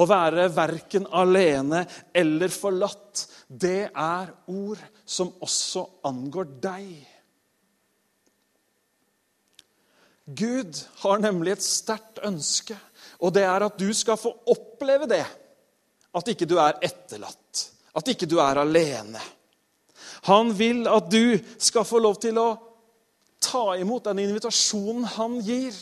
Å 0.00 0.06
være 0.08 0.48
verken 0.54 1.06
alene 1.12 1.84
eller 2.16 2.52
forlatt, 2.52 3.26
det 3.46 3.90
er 3.90 4.30
ord 4.48 4.80
som 5.04 5.32
også 5.44 5.84
angår 6.08 6.54
deg. 6.62 6.92
Gud 10.30 10.78
har 11.02 11.20
nemlig 11.20 11.56
et 11.56 11.66
sterkt 11.66 12.22
ønske, 12.24 12.76
og 13.20 13.34
det 13.34 13.44
er 13.44 13.66
at 13.66 13.78
du 13.80 13.90
skal 13.96 14.18
få 14.20 14.32
oppleve 14.52 15.08
det. 15.10 15.24
At 16.16 16.30
ikke 16.32 16.48
du 16.48 16.56
er 16.62 16.78
etterlatt. 16.82 17.66
At 17.94 18.08
ikke 18.08 18.28
du 18.30 18.38
er 18.42 18.62
alene. 18.62 19.20
Han 20.30 20.52
vil 20.56 20.86
at 20.90 21.10
du 21.10 21.38
skal 21.58 21.86
få 21.86 22.00
lov 22.02 22.18
til 22.22 22.38
å 22.38 22.48
ta 23.40 23.74
imot 23.80 24.06
den 24.10 24.22
invitasjonen 24.26 25.06
han 25.16 25.38
gir. 25.44 25.74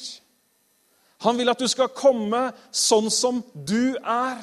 Han 1.24 1.38
vil 1.38 1.50
at 1.50 1.58
du 1.58 1.66
skal 1.70 1.90
komme 1.94 2.48
sånn 2.70 3.10
som 3.10 3.40
du 3.52 3.96
er. 3.98 4.38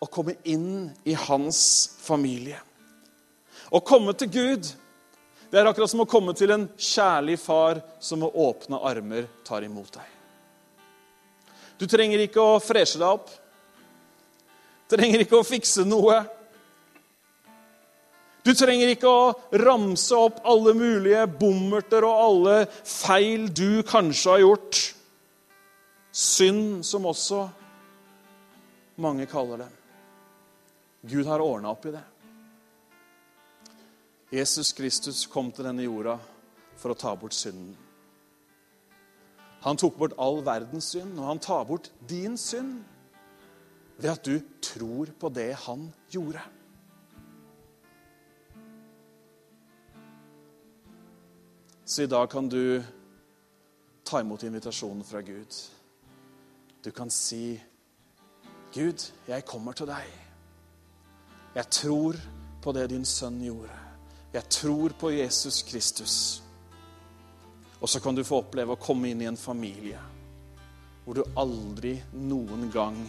Og 0.00 0.08
komme 0.08 0.38
inn 0.48 0.88
i 1.04 1.16
hans 1.28 1.60
familie. 2.00 2.60
Å 3.70 3.82
komme 3.84 4.14
til 4.16 4.30
Gud, 4.32 4.70
det 5.50 5.60
er 5.60 5.68
akkurat 5.68 5.92
som 5.92 6.02
å 6.02 6.08
komme 6.08 6.32
til 6.38 6.54
en 6.54 6.64
kjærlig 6.80 7.36
far 7.42 7.82
som 8.00 8.22
med 8.24 8.32
åpne 8.32 8.80
armer 8.86 9.28
tar 9.46 9.66
imot 9.66 9.92
deg. 9.98 10.08
Du 11.80 11.86
trenger 11.88 12.24
ikke 12.24 12.42
å 12.42 12.58
freshe 12.62 13.00
deg 13.00 13.08
opp. 13.08 13.28
Trenger 14.90 15.22
ikke 15.24 15.38
å 15.38 15.46
fikse 15.46 15.84
noe. 15.88 16.18
Du 18.44 18.54
trenger 18.56 18.94
ikke 18.94 19.10
å 19.10 19.32
ramse 19.60 20.16
opp 20.16 20.40
alle 20.48 20.72
mulige 20.76 21.26
bommerter 21.40 22.06
og 22.08 22.22
alle 22.24 22.54
feil 22.70 23.50
du 23.52 23.82
kanskje 23.86 24.32
har 24.32 24.44
gjort. 24.44 24.80
Synd, 26.10 26.80
som 26.86 27.06
også 27.06 27.44
mange 29.00 29.28
kaller 29.30 29.64
det. 29.64 29.68
Gud 31.12 31.28
har 31.28 31.44
ordna 31.44 31.72
opp 31.72 31.86
i 31.88 31.94
det. 31.94 32.02
Jesus 34.30 34.72
Kristus 34.76 35.24
kom 35.26 35.50
til 35.52 35.66
denne 35.66 35.84
jorda 35.84 36.16
for 36.78 36.92
å 36.92 36.98
ta 36.98 37.14
bort 37.18 37.34
synden. 37.34 37.74
Han 39.60 39.76
tok 39.76 39.98
bort 40.00 40.16
all 40.16 40.40
verdens 40.44 40.92
synd, 40.94 41.18
og 41.18 41.26
han 41.28 41.42
tar 41.42 41.66
bort 41.68 41.90
din 42.08 42.38
synd 42.40 42.78
ved 44.00 44.12
at 44.14 44.24
du 44.24 44.38
tror 44.64 45.10
på 45.20 45.28
det 45.34 45.50
han 45.66 45.90
gjorde. 46.12 46.40
Så 51.90 52.02
i 52.02 52.06
dag 52.06 52.30
kan 52.30 52.48
du 52.48 52.82
ta 54.04 54.20
imot 54.20 54.42
invitasjonen 54.42 55.04
fra 55.04 55.20
Gud. 55.20 55.54
Du 56.82 56.90
kan 56.90 57.10
si, 57.10 57.62
'Gud, 58.74 59.12
jeg 59.26 59.44
kommer 59.44 59.72
til 59.72 59.86
deg. 59.86 60.06
Jeg 61.54 61.66
tror 61.70 62.14
på 62.62 62.72
det 62.72 62.84
din 62.90 63.04
sønn 63.04 63.40
gjorde. 63.42 63.78
Jeg 64.32 64.48
tror 64.48 64.94
på 65.00 65.10
Jesus 65.10 65.62
Kristus.' 65.62 66.42
Og 67.80 67.88
så 67.88 68.00
kan 68.00 68.14
du 68.14 68.22
få 68.24 68.38
oppleve 68.38 68.78
å 68.78 68.82
komme 68.86 69.10
inn 69.10 69.22
i 69.22 69.26
en 69.26 69.36
familie 69.36 69.98
hvor 71.04 71.18
du 71.18 71.24
aldri 71.36 71.96
noen 72.12 72.70
gang 72.70 73.02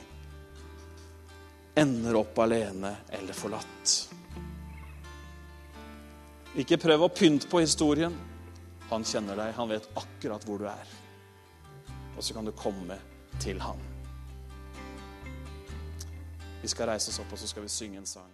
ender 1.77 2.17
opp 2.17 2.39
alene 2.39 2.95
eller 3.13 3.33
forlatt. 3.33 3.95
Ikke 6.55 6.81
prøv 6.81 7.05
å 7.05 7.13
pynte 7.13 7.45
på 7.47 7.61
historien. 7.61 8.30
Han 8.91 9.05
kjenner 9.07 9.39
deg, 9.39 9.53
han 9.55 9.69
vet 9.71 9.87
akkurat 9.95 10.43
hvor 10.43 10.59
du 10.59 10.65
er. 10.67 10.95
Og 12.17 12.23
så 12.23 12.35
kan 12.35 12.45
du 12.45 12.51
komme 12.51 12.97
til 13.39 13.61
han. 13.63 13.79
Vi 16.61 16.67
skal 16.67 16.91
reise 16.91 17.09
oss 17.09 17.21
opp, 17.23 17.31
og 17.31 17.39
så 17.39 17.47
skal 17.47 17.63
vi 17.63 17.71
synge 17.71 18.01
en 18.01 18.05
sang. 18.05 18.33